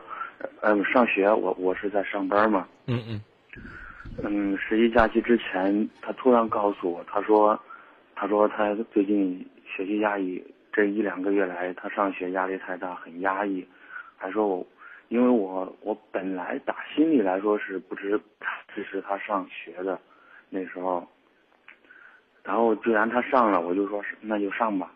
[0.61, 2.67] 嗯，上学，我我是在上班嘛。
[2.87, 3.21] 嗯嗯。
[4.23, 7.59] 嗯，十一假期之前，她突然告诉我，她说，
[8.15, 10.43] 她说她最近学习压抑，
[10.73, 13.63] 这一两个月来，她上学压力太大，很压抑，
[14.17, 14.65] 还说我，
[15.09, 18.19] 因为我我本来打心里来说是不支
[18.73, 19.99] 支持她上学的，
[20.49, 21.07] 那时候。
[22.45, 24.91] 然后既然他上了，我就说那就上吧，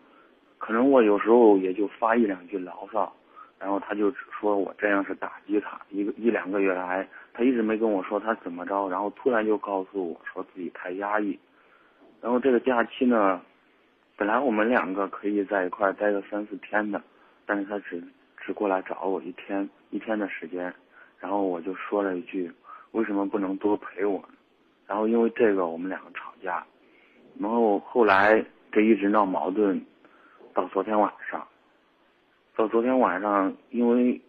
[0.56, 3.12] 可能我有时候也就发一两句牢骚，
[3.58, 11.36] 然后他就说我这样是打击他，一个一两个月来，他一直没跟我说他怎么着，然后突然就告诉我说自己太压抑，
[12.20, 13.42] 然后这个假期呢，
[14.16, 17.02] 本来我们两个可以在一块待个三四天的，
[17.46, 18.00] 但是他只
[18.38, 20.72] 只过来找我一天一天的时间，
[21.18, 22.48] 然后我就说了一句
[22.92, 24.24] 为什么不能多陪我，
[24.86, 26.64] 然后因为这个我们两个吵架。
[27.40, 29.80] 然后后来这一直闹矛盾，
[30.52, 31.42] 到昨天晚上，
[32.54, 34.20] 到昨天晚上，因为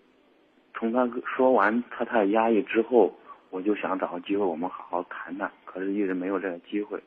[0.73, 3.13] 从他说完他太压抑之后，
[3.49, 6.97] 我就想找个机会我们好好谈谈，可是一直没有这个机会。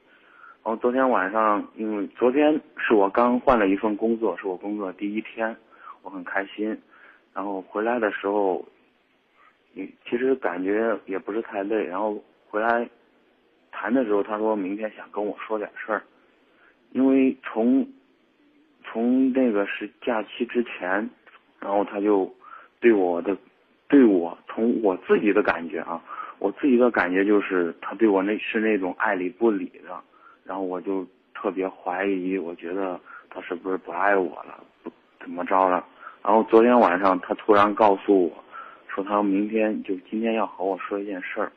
[0.62, 5.56] 然后昨天晚上，因为昨天是我刚换了一份工作，是我工作第一天，
[6.02, 6.78] 我很开心。
[7.32, 8.62] 然后回来的时候，
[9.72, 11.86] 也其实感觉也不是太累。
[11.86, 12.86] 然后回来。
[13.76, 16.02] 谈的时候，他说明天想跟我说点事儿，
[16.92, 17.86] 因为从
[18.84, 21.10] 从那个是假期之前，
[21.58, 22.32] 然后他就
[22.78, 23.36] 对我的
[23.88, 26.00] 对我从我自己的感觉啊，
[26.38, 30.00] 我自己的感觉就是他对我那是那种爱理不理的，
[30.44, 31.04] 然后我就
[31.34, 32.98] 特别怀疑，我觉得
[33.28, 35.84] 他是不是不爱我了，不怎么着了。
[36.22, 38.44] 然后昨天晚上他突然告诉我，
[38.88, 41.52] 说他明天就今天要和我说一件事儿。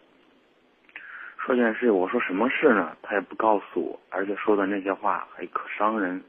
[1.48, 2.98] 说件事，我说什么事呢？
[3.02, 6.22] 他也不告诉我，而且说的那些话还可伤人。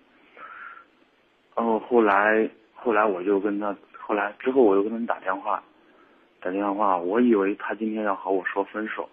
[1.56, 5.60] 然后后来，后来我就跟他，后来之后我又跟他打电话，
[6.40, 9.08] 打电话，我以为他今天要和我说分手，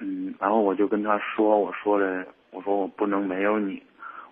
[0.00, 3.80] 嗯，然后我就跟他说，我说了，我说我不能没有你，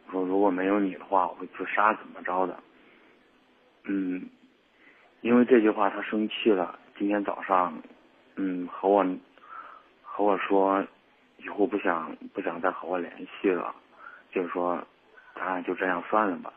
[0.09, 2.59] 我说如果没有你的话，我会自杀怎么着的，
[3.85, 4.29] 嗯，
[5.21, 7.81] 因为这句话他生气了，今天早上，
[8.35, 9.07] 嗯，和我。
[10.21, 10.85] 和我说，
[11.39, 13.75] 以后不想不想再和我联系了，
[14.31, 14.79] 就是说，
[15.35, 16.53] 咱俩就这样算了吧。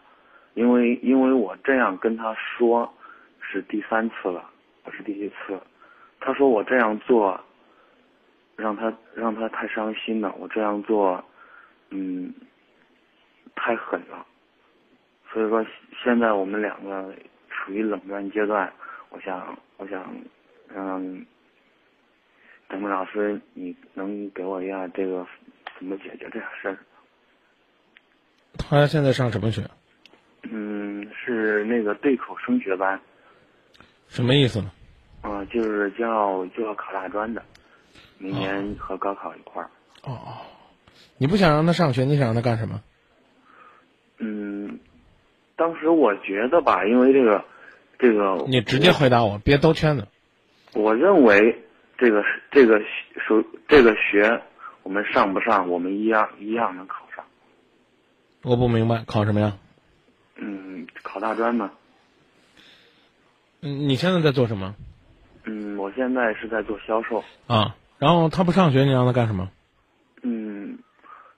[0.54, 2.94] 因为因为我这样跟他说，
[3.40, 4.50] 是第三次了，
[4.84, 5.58] 不是第一次。
[6.20, 7.40] 他说我这样做，
[8.58, 10.36] 让他让他太伤心了。
[10.38, 11.24] 我这样做，
[11.90, 12.34] 嗯，
[13.56, 14.26] 太狠了。
[15.32, 15.66] 所以说，
[16.04, 17.14] 现在我们两个
[17.50, 18.70] 处于冷战阶段。
[19.10, 20.04] 我想，我想
[20.76, 21.26] 嗯。
[22.74, 25.24] 张明老师，你能给我一下这个
[25.78, 26.78] 怎么解决这个事儿？
[28.58, 29.62] 他现在上什么学？
[30.50, 33.00] 嗯，是那个对口升学班。
[34.08, 34.72] 什么意思呢？
[35.22, 37.44] 啊，就是就要就要考大专的，
[38.18, 39.70] 明年和高考一块儿。
[40.02, 40.42] 哦哦，
[41.20, 42.82] 你不想让他上学，你想让他干什么？
[44.18, 44.80] 嗯，
[45.56, 47.46] 当时我觉得吧，因为这个
[48.00, 50.08] 这个，你直接回答我，别兜圈子。
[50.74, 51.60] 我认为。
[51.98, 54.42] 这个是这个学这个学，
[54.84, 57.24] 我们上不上，我们一样一样能考上。
[58.42, 59.58] 我不明白，考什么呀？
[60.36, 61.72] 嗯，考大专嘛。
[63.62, 64.76] 嗯，你现在在做什么？
[65.46, 67.24] 嗯，我现在是在做销售。
[67.48, 69.50] 啊，然后他不上学，你让他干什么？
[70.22, 70.80] 嗯，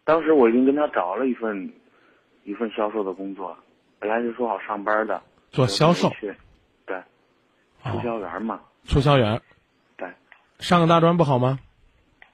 [0.04, 1.72] 当时我已经跟他找了一份
[2.44, 3.58] 一份销售的工作，
[4.00, 5.22] 本来是说好上班的。
[5.52, 6.10] 做销售。
[6.86, 7.02] 对。
[7.84, 8.62] 促销员嘛。
[8.84, 9.42] 促销员。
[10.60, 11.60] 上个大专不好吗？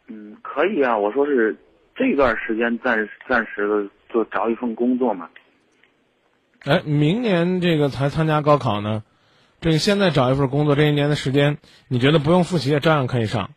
[0.07, 0.97] 嗯，可以啊。
[0.97, 1.57] 我说是
[1.95, 5.30] 这段时间暂暂时的就找一份工作嘛。
[6.63, 9.03] 哎，明年这个才参加高考呢，
[9.59, 11.57] 这个现在找一份工作，这一年的时间，
[11.88, 13.49] 你觉得不用复习也照样可以上，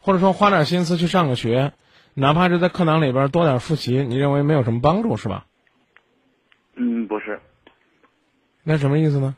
[0.00, 1.72] 或者说花点心思去上个学，
[2.14, 5.46] 哪怕是在课堂里边多点复习，你认为没有什么帮助是吧？
[6.74, 7.40] 嗯，不是。
[8.62, 9.36] 那什么意思呢？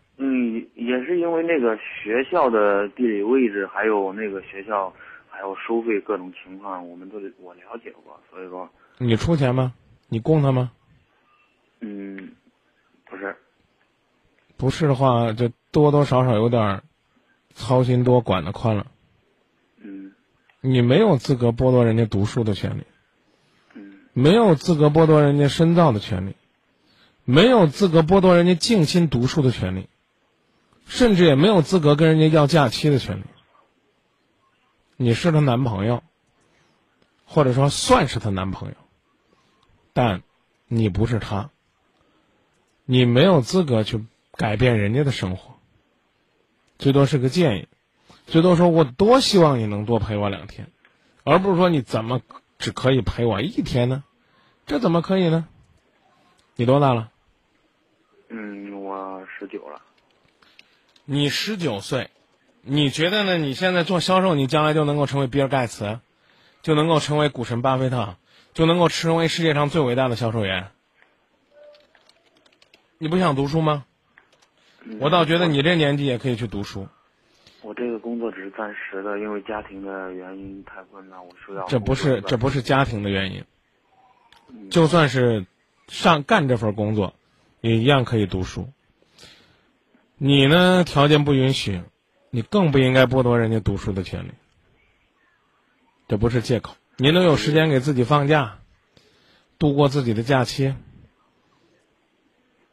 [1.42, 4.92] 那个学校的地理位置，还有那个学校，
[5.28, 8.68] 还有收费各种情况，我们都我了解过，所以说。
[8.98, 9.74] 你出钱吗？
[10.08, 10.72] 你供他吗？
[11.80, 12.32] 嗯，
[13.04, 13.36] 不是。
[14.56, 16.82] 不是的话，就多多少少有点
[17.54, 18.86] 操心多，管得宽了。
[19.82, 20.12] 嗯
[20.60, 22.84] 你没有资格剥夺人家读书的权利，
[23.74, 26.36] 嗯没有资格剥夺人家深造的权利，
[27.24, 29.88] 没有资格剥夺人家静心读书的权利，
[30.92, 33.24] 甚至也没有资格跟人家要假期的权利。
[34.98, 36.02] 你是她男朋友，
[37.24, 38.74] 或者说算是她男朋友，
[39.94, 40.22] 但
[40.68, 41.48] 你不是他，
[42.84, 45.54] 你没有资格去改变人家的生活，
[46.78, 47.68] 最多是个建议。
[48.26, 50.70] 最多说，我多希望你能多陪我两天，
[51.24, 52.20] 而不是说你怎么
[52.58, 54.04] 只可以陪我一天呢？
[54.66, 55.48] 这怎么可以呢？
[56.54, 57.10] 你多大了？
[58.28, 59.80] 嗯，我十九了。
[61.04, 62.10] 你十九岁，
[62.62, 63.38] 你觉得呢？
[63.38, 66.00] 你现在做销售，你将来就能够成为比尔盖茨，
[66.62, 68.16] 就能够成为股神巴菲特，
[68.54, 70.68] 就能够成为世界上最伟大的销售员？
[72.98, 73.84] 你不想读书吗？
[74.84, 76.88] 嗯我倒觉得你这年纪也可以去读书。
[77.62, 81.64] 我这个工作只是暂时的，因为家庭的原因太困难，我需要。
[81.66, 83.44] 这不是这不是家庭的原因，
[84.48, 85.46] 嗯就算是
[85.86, 87.14] 上干这份工作，
[87.60, 88.72] 也一样可以读书。
[90.24, 91.82] 你呢，条件不允许，
[92.30, 94.30] 你更不应该剥夺人家读书的权利。
[96.06, 96.76] 这不是借口。
[96.96, 98.60] 你能有时间给自己放假，
[99.58, 100.76] 度过自己的假期。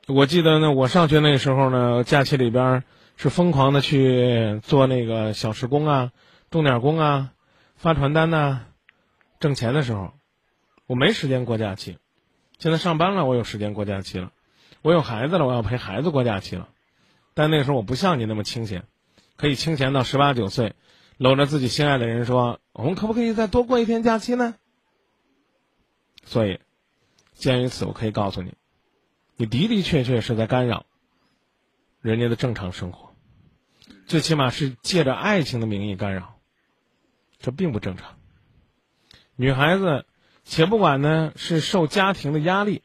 [0.06, 2.84] 我记得呢，我上学那时候呢，假期里边
[3.18, 6.12] 是疯狂的去做那个小时工啊、
[6.52, 7.32] 钟点工啊、
[7.76, 8.68] 发传单呐、
[9.40, 10.14] 挣钱的时候，
[10.86, 11.98] 我没时间过假期。
[12.60, 14.34] 现在上班了，我有时间过假期了。
[14.84, 16.70] 我有孩子了，我要陪孩子过假期了。
[17.34, 18.86] 但那个时候我不像你那么清闲，
[19.38, 20.76] 可以清闲到十八九岁，
[21.18, 24.56] 搂着自己心爱的人说：“我们可不可以再多过一天假期呢？”
[26.26, 26.60] 所以，
[27.34, 28.54] 鉴于此，我可以告诉你，
[29.36, 30.86] 你的的确确是在干扰
[32.02, 33.16] 人家的正常生活，
[34.06, 36.40] 最起码是借着爱情的名义干扰，
[37.40, 38.18] 这并不正常。
[39.36, 40.06] 女孩子，
[40.44, 42.84] 且不管呢是受家庭的压力，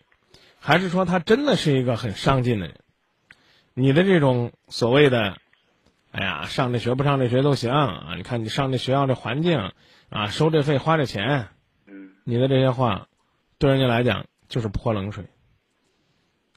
[0.60, 2.80] 还是说她真的是一个很上进的人，
[3.74, 5.36] 你的这种所谓的，
[6.12, 8.14] 哎呀，上这学不上这学都行啊！
[8.16, 9.72] 你看你上这学校这环境
[10.10, 11.48] 啊，收这费花这钱，
[11.86, 13.08] 嗯你的这些话，
[13.58, 15.26] 对人家来讲就是泼冷水。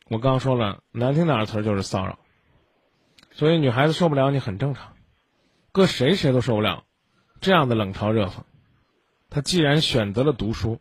[0.09, 2.19] 我刚说了，难听点儿的词儿就是骚扰，
[3.31, 4.93] 所以女孩子受不了你很正常，
[5.71, 6.83] 搁谁谁都受不了
[7.41, 8.43] 这样的冷嘲热讽。
[9.31, 10.79] 她既然选择了读书，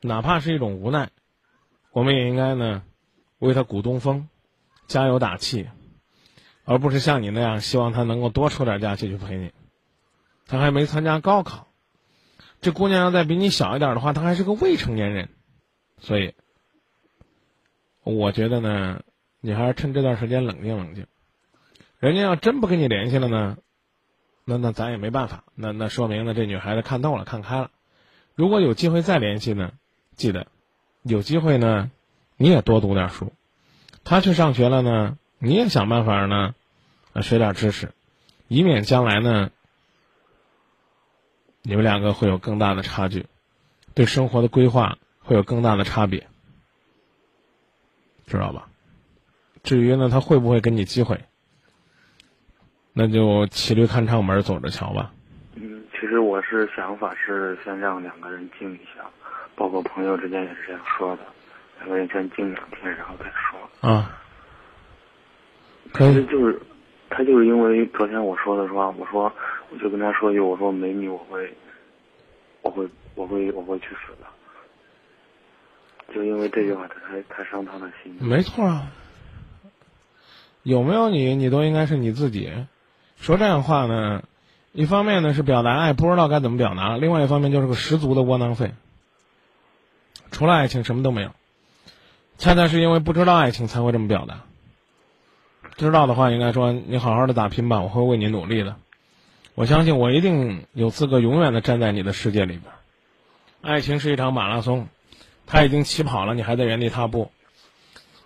[0.00, 1.10] 哪怕是一种无奈，
[1.92, 2.82] 我们也应该呢
[3.38, 4.28] 为她鼓东风，
[4.86, 5.68] 加油打气，
[6.64, 9.52] 而不是像你那样希望他能够多抽点假期去陪你。
[10.46, 11.66] 他还没参加高考，
[12.60, 15.28] 这姑娘要再比你小一点的话，她还是个未成年人，
[15.98, 16.34] 所以，
[18.04, 19.02] 我觉得呢，
[19.40, 21.06] 你还是趁这段时间冷静冷静。
[21.98, 23.56] 人家要真不跟你联系了呢，
[24.44, 27.72] 那那咱也没办法，那那说明呢这女孩子看透了看开了。
[28.36, 29.72] 如果有机会再联系呢，
[30.14, 30.46] 记得
[31.02, 31.90] 有机会呢，
[32.36, 33.32] 你也多读点书。
[34.08, 36.54] 他去上学了呢，你也想办法呢，
[37.12, 37.90] 啊学点知识，
[38.46, 39.50] 以免将来呢。
[41.62, 43.26] 你们两个会有更大的差距，
[43.94, 46.28] 对生活的规划会有更大的差别，
[48.28, 48.68] 知道吧？
[49.64, 51.24] 至于呢，他会不会给你机会，
[52.92, 55.12] 那就骑驴看唱门，走着瞧吧。
[55.56, 59.04] 嗯，其实我是想法是先让两个人静一下，
[59.56, 61.22] 包括朋友之间也是这样说的，
[61.78, 63.88] 两个人先静两天，然后再说。
[63.88, 64.18] 啊，
[65.92, 66.60] 可以，就是，
[67.10, 69.32] 他就是因为昨天我说的话，我说
[69.70, 71.54] 我就跟他说一句，我说没你我会，
[72.62, 74.26] 我会我会我会去死的。
[76.14, 78.16] 就因为这句话，他才才伤他的心。
[78.20, 78.92] 没错啊。
[80.62, 82.52] 有没有你，你都应该是你自己。
[83.16, 84.24] 说这样话呢，
[84.72, 88.72] 一方面呢是表达爱，不知道该怎么表达；另外一方面就是个十足的窝囊废。
[90.32, 91.30] 除了爱情，什么都没有。
[92.38, 94.44] 恰恰是因为不知道爱情，才会这么表达。
[95.76, 98.76] 知道的话，应该说你好好的打拼吧，我会为你努力的。
[99.54, 102.72] 我相信我一定有资格永远的站在你的世界里边。
[103.62, 104.88] 爱情是一场马拉松，
[105.46, 107.30] 他已经起跑了，你还在原地踏步。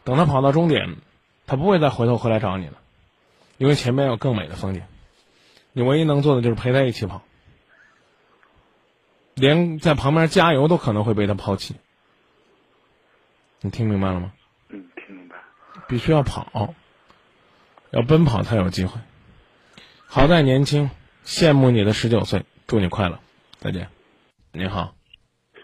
[0.04, 0.96] 等他跑到终点，
[1.46, 2.74] 他不会再回头回来找你了，
[3.58, 4.82] 因为前面有更美的风景。
[5.72, 7.22] 你唯一能做的就是陪他一起跑，
[9.34, 11.76] 连在旁边加油都可能会被他抛弃。
[13.62, 14.32] 你听明白了吗？
[14.70, 15.36] 嗯，听明白。
[15.86, 16.74] 必须要跑，
[17.90, 18.98] 要奔跑才有机会。
[20.06, 20.90] 好在年轻，
[21.24, 23.20] 羡慕你的十九岁，祝你快乐，
[23.58, 23.88] 再见。
[24.52, 24.94] 你好，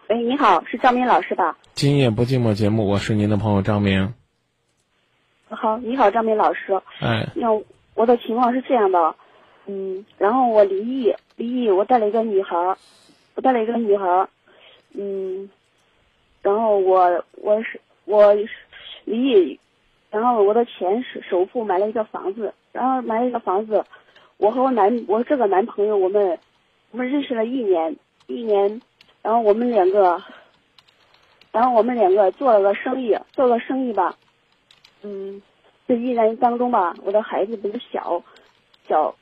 [0.09, 1.57] 喂，你好，是张明老师吧？
[1.73, 4.13] 今夜不寂寞节目，我是您的朋友张明。
[5.49, 6.83] 好，你好，张明老师。
[7.01, 7.49] 哎，那
[7.95, 9.17] 我的情况是这样的，
[9.65, 12.77] 嗯，然后我离异，离异，我带了一个女孩儿，
[13.35, 14.29] 我带了一个女孩儿，
[14.93, 15.49] 嗯，
[16.43, 18.33] 然后我我是我
[19.05, 19.61] 离异，
[20.11, 23.85] 然后我的钱是首付买了一个房子，然后买了一个房子，
[24.39, 26.39] 我和我男我这个男朋友我们
[26.91, 27.95] 我们认识了一年
[28.27, 28.81] 一年，
[29.21, 30.23] 然后我们两个，
[31.53, 34.17] 然后我们两个做了个生意，做了生意吧，
[35.03, 35.43] 嗯，
[35.87, 38.23] 这一年当中吧，我的孩子比较小，
[38.89, 39.15] 小。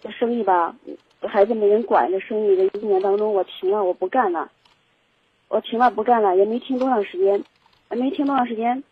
[0.00, 0.76] 这生意吧，
[1.22, 2.08] 孩子没人管。
[2.08, 4.48] 这生意这一年当中，我停了，我不干了。
[5.48, 7.42] 我停了，不干了，也没停多长时间，
[7.96, 8.82] 没听多长时间。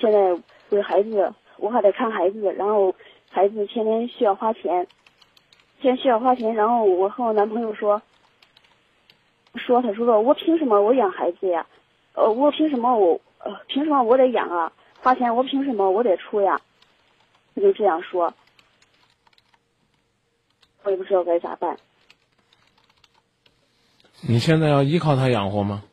[0.00, 0.36] 现在
[0.70, 2.94] 为孩子，我还得看孩子，然后
[3.30, 4.86] 孩子天天需要花钱，
[5.80, 6.54] 天天需要花钱。
[6.54, 8.02] 然后我和我男朋友说，
[9.54, 11.66] 说他说说我凭什么我养孩子呀？
[12.14, 14.72] 呃，我凭什么我呃凭什么我得养啊？
[15.02, 16.60] 花钱我凭什么我得出呀？
[17.54, 18.32] 他就这样说。
[20.82, 21.76] 我也不知道该咋办。
[24.28, 25.84] 你现在要依靠他养活吗？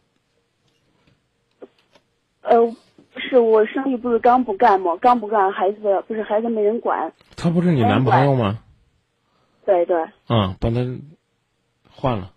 [2.53, 2.67] 呃，
[3.13, 4.95] 不是我生意不是刚不干吗？
[5.01, 7.11] 刚不干，孩子不是孩子没人管。
[7.35, 8.59] 他不是你男朋友吗？
[9.65, 9.97] 对对。
[10.29, 10.85] 嗯，把他
[11.89, 12.31] 换了。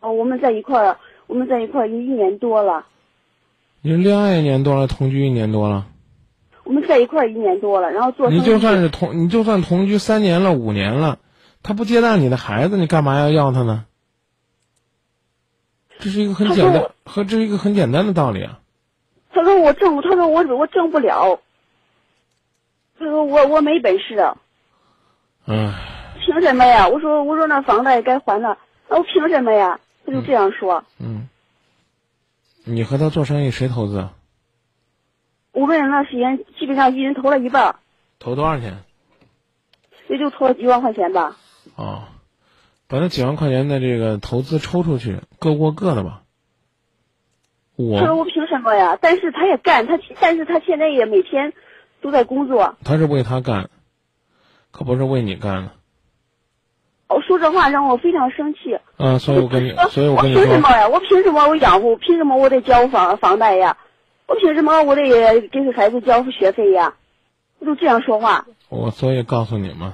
[0.00, 2.86] 哦，我们在一块儿，我们在一块儿有一年多了。
[3.82, 5.86] 你恋爱一年多了，同居一年多了。
[6.64, 8.28] 我们在一块儿一年多了，然后做。
[8.28, 11.20] 你就算是同，你就算同居三年了、五年了，
[11.62, 13.84] 他不接纳你的孩子，你干嘛要要他呢？
[16.00, 18.58] 这是一个很简单，和这是一个很简单的道理啊。
[19.32, 21.40] 他说我挣，他说我我挣不了。
[22.98, 24.34] 他说我我没本事。
[25.46, 25.72] 嗯。
[26.24, 26.86] 凭什么呀？
[26.88, 28.58] 我说我说那房贷该还了，
[28.88, 29.80] 那我凭什么呀？
[30.04, 30.84] 他就这样说。
[30.98, 31.28] 嗯。
[32.64, 34.08] 你和他做生意谁投资？
[35.52, 37.76] 我们那时间基本上一人投了一半。
[38.18, 38.84] 投多少钱？
[40.08, 41.36] 也就投了几万块钱吧。
[41.76, 42.04] 哦，
[42.86, 46.22] 把那几万块钱的这个投资抽出去，各过各的吧。
[47.88, 48.98] 我他说我凭什么呀？
[49.00, 51.52] 但是他也干，他但是他现在也每天
[52.00, 52.76] 都在工作。
[52.84, 53.70] 他是为他干，
[54.70, 55.70] 可不是为你干的。
[57.08, 58.78] 哦，说这话让我非常生气。
[58.96, 60.88] 啊，所以我跟你，所以我跟你说，凭什么呀？
[60.88, 61.96] 我凭什么我养活？
[61.96, 63.76] 凭什么我得交房房贷呀？
[64.26, 65.08] 我凭什么我得
[65.48, 66.94] 给孩子交学费呀？
[67.58, 68.46] 我都这样说话。
[68.68, 69.92] 我所以告诉你们，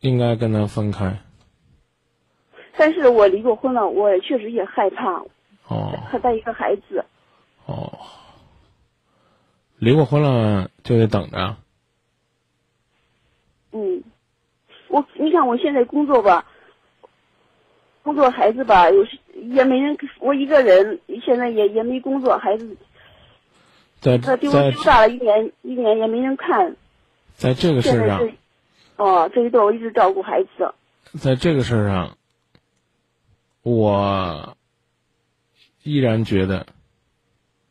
[0.00, 1.18] 应该跟他分开。
[2.76, 5.22] 但是我离过婚了，我确实也害怕。
[5.68, 5.98] 哦。
[6.10, 7.04] 还带一个孩子。
[7.66, 7.92] 哦。
[9.78, 11.56] 离过婚了就得等着。
[13.72, 14.02] 嗯，
[14.88, 16.46] 我你看我现在工作吧，
[18.02, 22.74] 工作孩子吧，有时也没人，我一个人现在也也没工作，孩子。
[24.00, 24.50] 在在丢
[24.84, 26.74] 大了一年，一年也没人看。
[27.34, 28.30] 在这个事上，
[28.96, 30.72] 哦，这一段我一直照顾孩子。
[31.18, 32.16] 在这个事上，
[33.62, 34.55] 我
[35.86, 36.66] 依然觉得，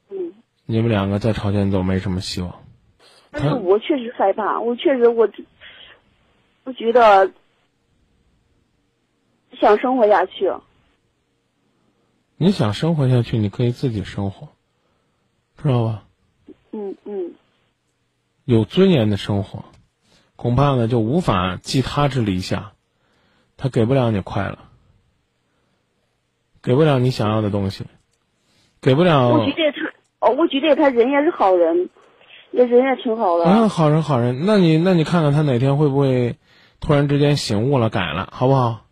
[0.09, 0.33] 嗯，
[0.65, 2.63] 你们两个再朝前走没什么希望。
[3.29, 5.29] 但是我确实害怕，我确实我，
[6.63, 7.33] 我觉得
[9.59, 10.49] 想生活下去。
[12.37, 14.47] 你想生活下去，你可以自己生活，
[15.61, 16.05] 知道吧？
[16.71, 17.33] 嗯嗯，
[18.45, 19.65] 有尊严的生活，
[20.37, 22.71] 恐怕呢就无法寄他之篱下，
[23.57, 24.57] 他给不了你快乐，
[26.61, 27.85] 给不了你想要的东西，
[28.85, 29.29] 给不了。
[29.29, 31.89] 我觉得他，哦，我觉得他人也是好人，
[32.51, 33.45] 也人也挺好的。
[33.45, 36.35] 嗯，好人好人，那你那你看看他哪天会不会
[36.79, 38.85] 突然之间醒悟了改了，好不好？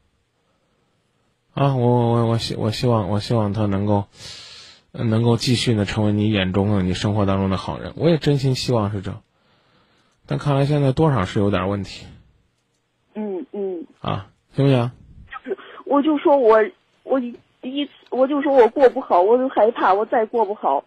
[1.53, 4.05] 啊，我我我我希我希望我希望他能够。
[4.95, 9.23] 能够继续呢，成为你眼中的、你生活当中的好人，我也真心希望是这。
[10.27, 12.05] 但看来现在多少是有点问题。
[13.15, 13.87] 嗯嗯。
[14.01, 14.91] 啊，行不行？
[15.31, 16.59] 就是，我就说我
[17.01, 20.85] 我第一次，我就说我过不好，我就害怕我再过不好。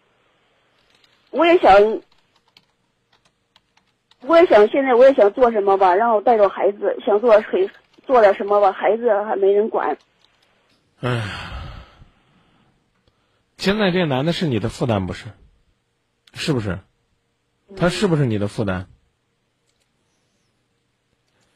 [1.30, 2.00] 我也想，
[4.20, 7.68] 我也想现在我也想做什么吧，然后带着孩子，想做谁
[8.06, 9.98] 做点什么吧，孩子还没人管。
[11.00, 11.22] 唉。
[13.58, 15.26] 现在这个男的是你的负担不是？
[16.34, 16.78] 是不是？
[17.76, 18.86] 他是不是你的负担？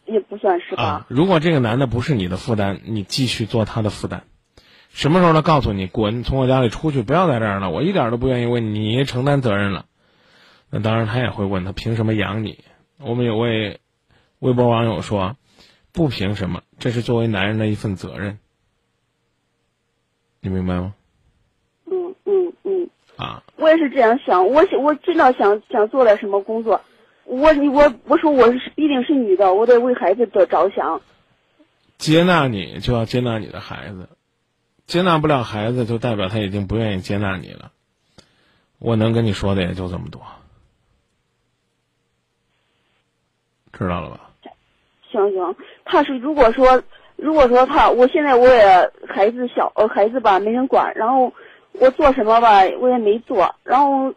[0.07, 0.83] 也不算是吧。
[0.83, 4.25] 啊，如果这个男的不是你的负担，你继续做他的负担。
[4.93, 9.87] 什么时候他告诉你滚，从我家里出去，不要在这儿了，我一点都不愿意为你承担责任了。
[10.69, 12.59] 那当然，他也会问他凭什么养你？
[12.99, 13.81] 我们有位
[14.41, 15.37] 微博网友说，
[15.93, 18.39] 不凭什么，这是作为男人的一份责任。
[20.41, 20.95] 你明白吗？
[21.87, 26.81] 嗯嗯嗯啊，我也是这样想，我想我真的想想做点什么工作，
[27.25, 31.01] 我我我说我是毕竟是女的，我得为孩子着着想。
[31.99, 34.09] 接纳你就要接纳你的孩子，
[34.91, 37.71] 接纳不了孩子，就代表他已经不愿意接纳你了。
[38.81, 40.21] 我能跟你说的也就这么多，
[43.73, 44.31] 知道了吧？
[45.13, 46.83] 行行，他是如果说
[47.15, 51.33] 如果说他，我现在我也孩子小，呃孩子吧没人管，然后
[51.75, 54.13] 我做什么吧我也没做，然后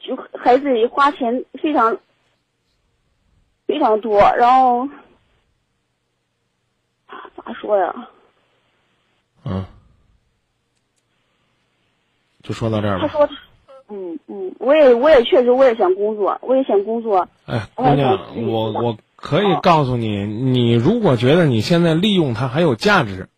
[0.00, 1.98] 就孩子花钱非常
[3.66, 4.88] 非常多，然后
[7.36, 8.08] 咋说呀？
[9.44, 9.64] 嗯，
[12.48, 13.06] 就说到这儿吧。
[13.06, 13.34] 他说他，
[13.90, 17.28] 嗯嗯，我也我也确实我也想工作，我也想工作。
[17.44, 23.28] 哎，姑娘，我我可以告诉你，你如果觉得你现在利用他还有价值，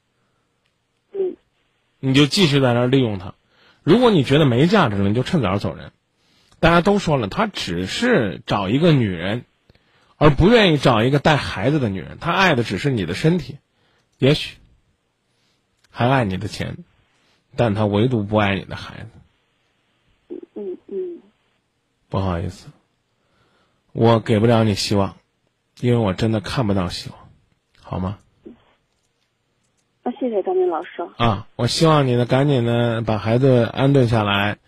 [1.12, 1.34] 嗯，
[1.98, 3.34] 你就继续在那儿利用他；
[3.82, 5.90] 如果你觉得没价值了，你就趁早走人。
[6.61, 9.44] 大家都说了，他只是找一个女人，
[10.18, 12.18] 而不愿意找一个带孩子的女人。
[12.20, 13.56] 他爱的只是你的身体，
[14.18, 14.58] 也许
[15.90, 16.76] 还爱你的钱，
[17.57, 20.36] 但他唯独不爱你的孩子。
[20.55, 21.22] 嗯嗯
[22.09, 22.68] 不好意思，
[23.92, 25.16] 我给不了你希望，
[25.80, 27.18] 因为我真的看不到希望，
[27.80, 28.18] 好吗？
[30.03, 31.07] 那谢谢张明老师。
[31.18, 34.59] 啊，我希望你呢，赶紧呢把孩子安顿下来，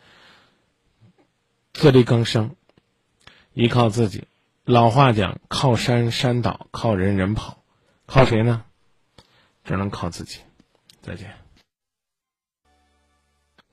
[1.72, 2.54] 自力更生，
[3.54, 4.24] 依靠自己。
[4.64, 7.64] 老话讲，靠山山倒，靠人人跑，
[8.06, 8.64] 靠谁呢？
[9.64, 10.40] 只能靠自己。
[11.00, 11.41] 再见。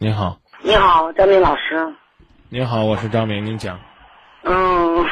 [0.02, 1.93] 你好，你好，张明老师。
[2.47, 3.78] 你好，我是张明，您讲。
[4.43, 5.06] 嗯，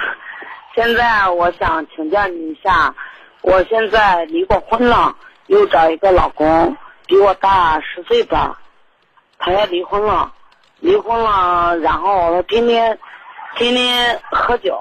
[0.74, 2.96] 现在我想请教你一下，
[3.42, 5.14] 我现在离过婚了，
[5.48, 8.62] 又找一个老公，比我大十岁吧，
[9.38, 10.32] 他要离婚了，
[10.80, 12.98] 离婚了，然后他天天
[13.58, 14.80] 天天喝酒，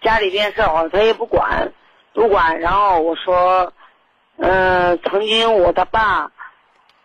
[0.00, 1.70] 家里边事儿他也不管，
[2.14, 2.58] 不管。
[2.60, 3.70] 然后我说，
[4.38, 6.30] 嗯、曾经我的爸，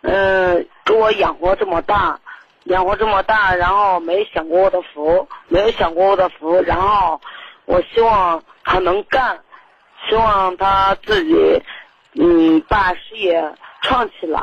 [0.02, 2.18] 嗯、给我养活这么大。
[2.66, 7.20] 养活这么大，然后没享过我的福，没有享过我的福，然后
[7.64, 9.40] 我希望他能干，
[10.08, 11.60] 希望他自己
[12.14, 14.40] 嗯把事业创起来，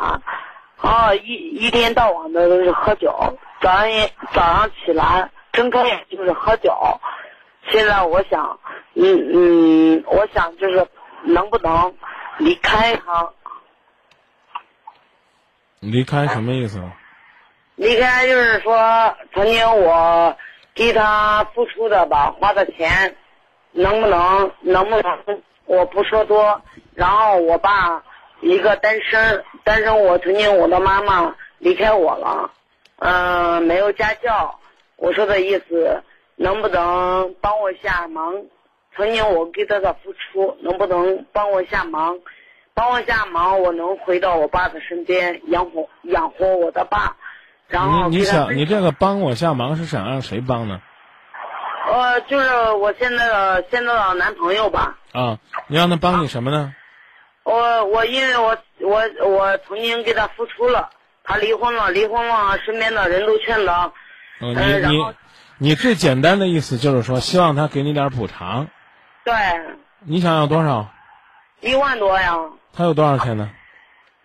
[0.81, 3.09] 啊一一天到晚的都是喝酒，
[3.61, 6.73] 早上也早上起来睁开眼就是喝酒，
[7.69, 8.59] 现在我想
[8.95, 10.85] 嗯嗯，我想就是
[11.23, 11.93] 能不能
[12.37, 13.29] 离开他，
[15.79, 16.81] 离开什么意思？
[17.75, 20.35] 离开就是说，曾经我
[20.75, 23.15] 给他付出的吧，花的钱，
[23.71, 26.61] 能不能能不能我不说多，
[26.95, 28.03] 然后我爸
[28.41, 32.51] 一个单身，单身我曾经我的妈妈离开我了，
[32.97, 34.59] 嗯、没有家教，
[34.97, 36.03] 我说的意思，
[36.35, 38.43] 能不能帮我下忙？
[38.97, 42.19] 曾经我给他的付出，能不能帮我下忙？
[42.79, 47.17] 帮我下忙，我能回到我爸的身边，养活养活我的爸。
[47.67, 50.79] 然后你想你这个帮我下忙是想让谁帮呢？
[51.91, 54.97] 呃，就是我现在的现在的男朋友吧。
[55.11, 56.73] 啊，你让他帮你什么呢？
[57.43, 60.89] 我我因为我我我曾经给他付出了，
[61.25, 63.91] 他离婚了，离婚了，身边的人都劝他，
[64.39, 65.03] 嗯，呃你你
[65.57, 68.69] 你最简单的意思就是说，希望他给你点补偿。
[69.25, 69.35] 对，
[70.05, 70.87] 你想要多少？
[71.59, 72.37] 一万多呀，
[72.73, 73.49] 他有多少钱呢？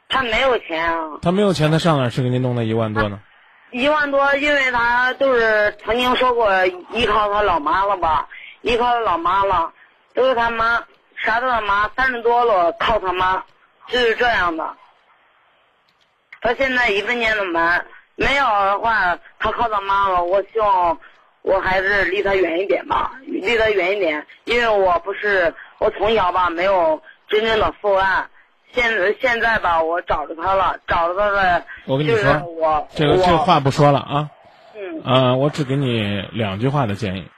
[0.09, 3.21] 他没有钱啊，他没有钱，他上哪儿去给你弄那一万多呢？
[3.73, 8.29] 一万多，因为他都是曾经说过依靠他老妈了吧，
[8.61, 9.73] 依靠他老妈了，
[10.15, 10.85] 都是他妈，
[11.17, 13.43] 啥都他妈，三十多了靠他妈，
[13.89, 14.77] 就是这样的。
[16.41, 17.83] 他现在一分钱都没，
[18.15, 20.23] 没有的话，他靠他妈了。
[20.23, 20.97] 我希望
[21.43, 28.29] 我还是离他远一点吧，离他远一点，因为我不是我从小吧没有真正的父爱，
[28.75, 34.31] 现现在吧我找着他了，找着他了我跟你说，我这个这个话不说了啊。
[34.77, 37.29] 嗯啊，我只给你两句话的建议：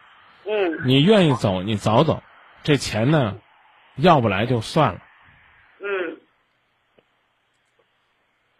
[0.47, 2.23] 嗯你愿意走，你早走。
[2.63, 3.37] 这钱呢，
[3.97, 4.99] 要不来就算了。
[5.81, 6.17] 嗯，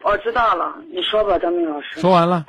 [0.03, 1.99] 我知道了，你说吧，张明老师。
[1.99, 2.45] 说完了，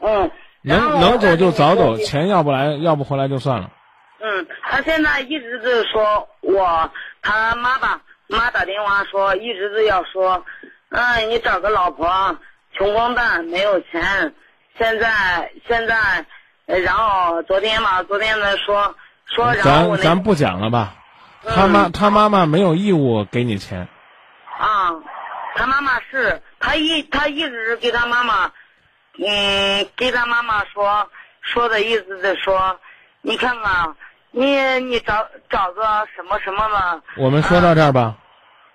[0.00, 0.30] 嗯，
[0.62, 3.70] 能能走就早走，钱要不来，要不回来就算了。
[4.20, 6.90] 嗯，他现在一直是说我
[7.22, 10.44] 他妈吧，妈打电话说，一直都要说，
[10.90, 12.36] 嗯，你找个老婆，
[12.76, 14.34] 穷光蛋，没有钱。
[14.78, 16.24] 现在现在，
[16.66, 18.94] 呃然后昨天吧，昨天呢说
[19.26, 20.94] 说，然后那咱咱不讲了吧？
[21.44, 23.88] 嗯他妈他妈妈没有义务给你钱。
[24.58, 24.92] 啊，
[25.54, 28.52] 他妈妈是，他一他一直是给他妈妈，
[29.18, 31.08] 嗯，给他妈妈说
[31.40, 32.78] 说的意思是说，
[33.22, 33.96] 你看看，
[34.32, 35.82] 你你找找个
[36.14, 38.16] 什么什么嘛，我们说到这儿吧，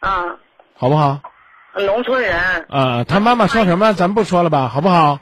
[0.01, 0.37] 嗯，
[0.77, 1.19] 好不好？
[1.77, 5.19] 农村人，啊，他妈妈说什么，咱不说了吧，好不好？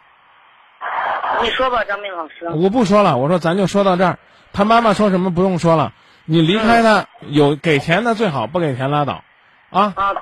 [1.42, 2.48] 你说吧，张明老师。
[2.54, 4.20] 我不说了，我说咱就说到这儿。
[4.54, 5.94] 他妈妈说什么不用说了，
[6.26, 9.24] 你离开他有给钱的最好，不给钱拉倒，
[9.72, 10.14] 啊啊，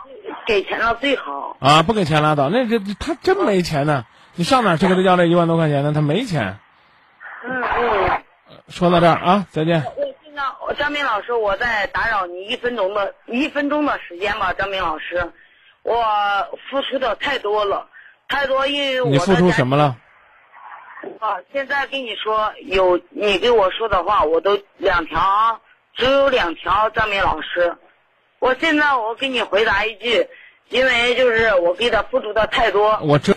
[0.45, 1.57] 给钱了最好。
[1.59, 2.49] 啊，不给钱拉倒。
[2.49, 4.05] 那这他真没钱呢，
[4.35, 5.91] 你上哪去给他要这一万多块钱呢？
[5.93, 6.59] 他没钱。
[7.43, 7.90] 嗯嗯。
[8.71, 9.83] 说到这儿啊，再见。
[9.95, 15.31] 我现在张明老师，我再打扰你一分钟的一分钟的时间吧，张明老师，
[15.83, 16.03] 我
[16.69, 17.87] 付出的太多了，
[18.29, 19.97] 太多，因为我你付出什么了？
[21.19, 25.59] 啊，现在跟你说有你给我说的话，我都两条啊，
[25.95, 27.75] 只有两条，张明老师，
[28.39, 30.27] 我现在我给你回答一句，
[30.69, 32.97] 因为就是我给他付出的太多。
[33.03, 33.35] 我这。